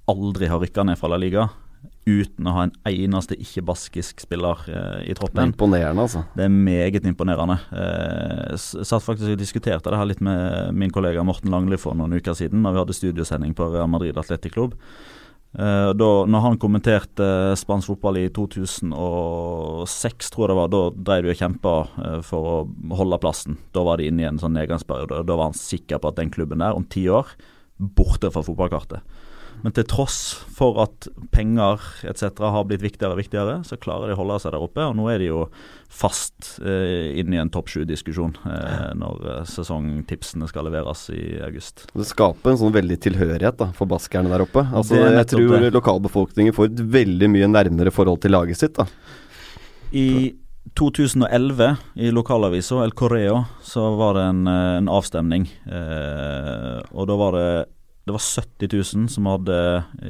[0.09, 1.49] aldri har rykka ned fra La Liga,
[2.09, 5.37] uten å ha en eneste ikke-baskisk spiller eh, i troppen.
[5.37, 6.25] Det er imponerende, altså.
[6.35, 7.59] Det er meget imponerende.
[7.69, 12.17] Eh, satt faktisk og diskuterte det her litt med min kollega Morten Langli for noen
[12.19, 14.77] uker siden, da vi hadde studiosending på Real Madrid Atletikklubb.
[15.57, 21.25] Eh, da når han kommenterte spansk fotball i 2006, tror jeg det var, da drev
[21.25, 22.57] de og kjempa eh, for å
[22.99, 23.57] holde plassen.
[23.73, 25.25] Da var de inne i en sånn nedgangsperiode.
[25.29, 27.33] Da var han sikker på at den klubben der, om ti år,
[27.79, 29.01] borte fra fotballkartet.
[29.65, 30.19] Men til tross
[30.55, 32.31] for at penger etc.
[32.39, 34.85] har blitt viktigere og viktigere, så klarer de å holde seg der oppe.
[34.87, 35.45] Og nå er de jo
[35.89, 41.87] fast eh, inne i en topp sju-diskusjon eh, når eh, sesongtipsene skal leveres i august.
[41.95, 44.67] Det skaper en sånn veldig tilhørighet da, for baskerne der oppe.
[44.69, 45.73] Altså, jeg tror det.
[45.77, 48.79] lokalbefolkningen får et veldig mye nærmere forhold til laget sitt.
[48.79, 48.87] da.
[49.93, 50.37] I
[50.75, 55.49] 2011 i lokalavisa El Correo så var det en, eh, en avstemning.
[55.67, 57.67] Eh, og da var det
[58.09, 59.59] det var 70 000 som hadde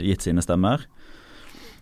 [0.06, 0.86] gitt sine stemmer.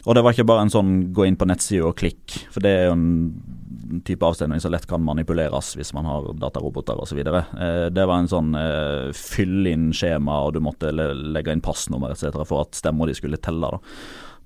[0.06, 2.70] Og det var ikke bare en sånn gå inn på nettsida og klikk, for det
[2.70, 7.18] er jo en type avstemning som lett kan manipuleres hvis man har dataroboter osv.
[7.26, 12.14] Eh, det var en sånn eh, fyll inn skjema, og du måtte legge inn passnummer
[12.14, 12.38] etc.
[12.46, 13.72] for at stemma di skulle telle.
[13.74, 13.82] Da.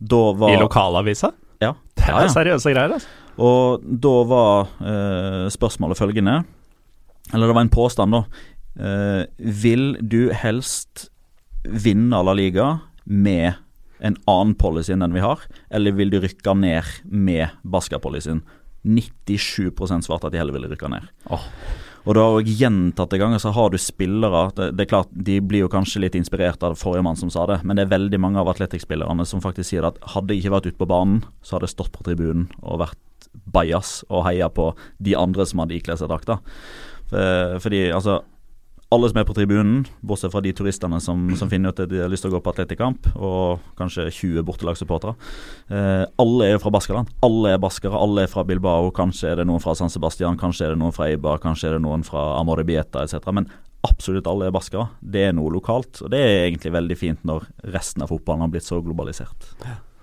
[0.00, 1.34] Da var, I lokalavisa?
[1.60, 1.74] Ja.
[1.92, 2.32] Det er ja, ja.
[2.32, 3.18] seriøse greier, altså.
[3.40, 6.40] Og da var eh, spørsmålet følgende,
[7.34, 8.24] eller det var en påstand, da.
[8.80, 9.22] Eh,
[9.60, 11.09] vil du helst
[11.64, 12.70] vinne La Liga
[13.04, 13.58] med
[14.00, 18.40] en annen policy enn den vi har, eller vil de rykke ned med basketpolicyen?
[18.80, 21.08] 97% svarte at de heller ville rykke ned.
[21.28, 21.44] Oh.
[22.08, 25.66] Og da jeg gjentatte ganger så har du spillere det, det, er klart, De blir
[25.66, 28.40] jo kanskje litt inspirert av forrige mann som sa det, men det er veldig mange
[28.40, 31.68] av atletikkspillerne som faktisk sier at hadde jeg ikke vært ute på banen, så hadde
[31.68, 36.00] jeg stått på tribunen og vært bajas og heia på de andre som hadde ikledd
[36.00, 36.40] seg drakta.
[37.10, 38.22] Fordi altså
[38.90, 42.00] alle som er på tribunen, bortsett fra de turistene som, som finner ut at de
[42.02, 45.14] har lyst til å gå på atletikkamp, og kanskje 20 bortelagssupportere.
[45.70, 47.12] Eh, alle er fra Baskaland.
[47.22, 48.90] Alle er baskere, alle er fra Bilbao.
[48.96, 51.78] Kanskje er det noen fra San Sebastian, kanskje er det noen fra Eibar, kanskje er
[51.78, 53.30] det noen fra Amoribieta etc.
[53.36, 53.46] Men
[53.86, 54.88] absolutt alle er baskere.
[54.98, 58.52] Det er noe lokalt, og det er egentlig veldig fint når resten av fotballen har
[58.52, 59.52] blitt så globalisert.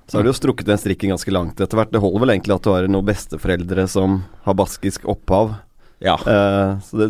[0.08, 1.92] så har du jo strukket den strikken ganske langt etter hvert.
[1.92, 5.58] Det holder vel egentlig at du har noen besteforeldre som har baskisk opphav.
[6.04, 6.14] Ja.
[6.22, 7.08] Uh, så det,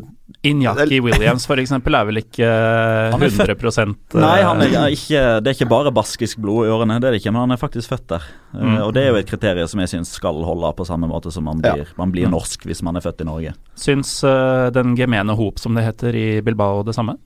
[0.47, 4.61] Inyaki Williams for eksempel er vel ikke eh, Han er født- 100 eh, Nei, han
[4.63, 7.41] er ikke, det er ikke bare baskisk blod i årene, det er det ikke, men
[7.45, 8.27] han er faktisk født der.
[8.53, 8.77] Eh, Mm.
[8.85, 11.43] Og det er jo et kriterium som jeg syns skal holde, på samme måte som
[11.47, 11.73] man Ja.
[11.75, 12.35] blir, man blir Mm.
[12.38, 13.53] norsk hvis man er født i Norge.
[13.75, 17.17] Syns uh, den gemene hop, som det heter i Bilbao, det samme?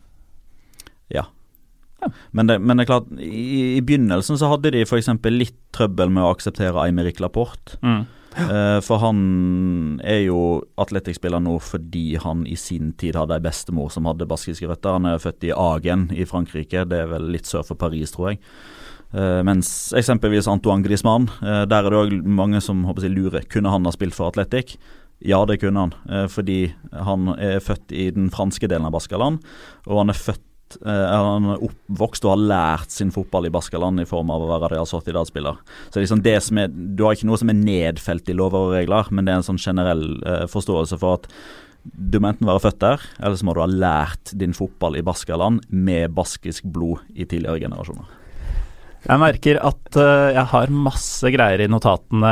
[1.14, 1.26] Ja.
[2.34, 5.08] Men det, men det er klart, i, i begynnelsen så hadde de f.eks.
[5.30, 7.78] litt trøbbel med å akseptere Aymeric Laporte.
[7.86, 8.06] Mm.
[8.38, 13.92] Eh, for han er jo atletikkspiller nå fordi han i sin tid hadde ei bestemor
[13.92, 14.96] som hadde baskiske røtter.
[14.96, 18.32] Han er født i Agen i Frankrike, det er vel litt sør for Paris, tror
[18.32, 18.42] jeg.
[19.12, 23.48] Eh, mens eksempelvis Antoine Griezmann, eh, der er det òg mange som håper jeg, lurer.
[23.52, 24.78] Kunne han ha spilt for Atletic?
[25.22, 25.92] Ja, det kunne han,
[26.34, 29.44] fordi han er født i den franske delen av Baskaland,
[29.86, 30.42] og han er født
[30.80, 34.52] eh, han er oppvokst og har lært sin fotball i Baskaland i form av å
[34.54, 35.60] være Real Sociedad-spiller.
[35.90, 38.78] Så liksom det som er, Du har ikke noe som er nedfelt i lover og
[38.78, 41.30] regler, men det er en sånn generell eh, forståelse for at
[41.82, 45.06] du må enten være født der, eller så må du ha lært din fotball i
[45.06, 48.21] Baskaland med baskisk blod i tidligere generasjoner.
[49.02, 52.32] Jeg merker at uh, jeg har masse greier i notatene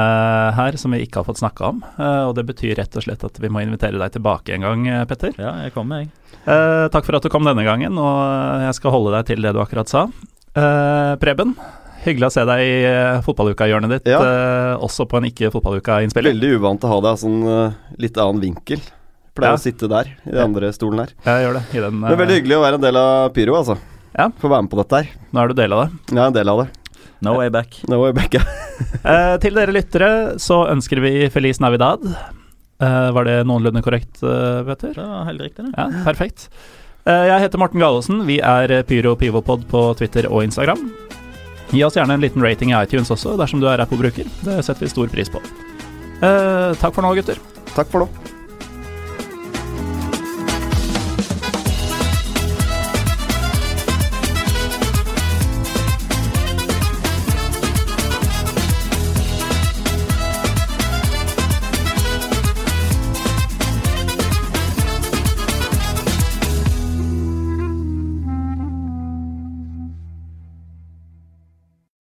[0.53, 1.80] her som vi ikke har fått snakka om.
[1.97, 4.86] Uh, og det betyr rett og slett at vi må invitere deg tilbake en gang,
[4.88, 5.34] eh, Petter.
[5.41, 6.11] Ja, jeg kommer, jeg.
[6.45, 9.55] Uh, takk for at du kom denne gangen, og jeg skal holde deg til det
[9.57, 10.05] du akkurat sa.
[10.53, 11.55] Eh, Preben,
[12.05, 14.22] hyggelig å se deg i uh, fotballuka-hjørnet ditt, Ja.
[14.22, 16.38] eh, også på en ikke-fotballuka-innspilling.
[16.38, 18.82] veldig uvant å ha deg sånn uh, litt annen vinkel.
[19.38, 19.57] Pleier Ja.
[19.57, 21.11] å sitte der, i den andre stolen her.
[21.26, 21.63] Jeg gjør det.
[21.74, 23.78] I den, Det er veldig hyggelig å være en del av Pyro, altså.
[24.18, 24.30] Ja.
[24.41, 25.16] Få være med på dette her.
[25.32, 26.18] nå er du del av det.
[26.18, 26.68] En del av det.
[27.22, 27.82] No way back.
[27.91, 28.45] No way back, ja.
[28.80, 32.05] Eh, til dere lyttere så ønsker vi Feliz Navidad.
[32.80, 34.93] Eh, var det noenlunde korrekt, uh, Petter?
[34.95, 35.74] Det var helt riktig, det.
[35.76, 36.47] Ja, perfekt.
[37.03, 38.24] Eh, jeg heter Morten Gallosen.
[38.28, 40.88] Vi er Pyro Pivopod på Twitter og Instagram.
[41.76, 44.32] Gi oss gjerne en liten rating i iTunes også, dersom du er Apple-bruker.
[44.47, 45.43] Det setter vi stor pris på.
[46.24, 47.39] Eh, takk for nå, gutter.
[47.76, 48.39] Takk for nå.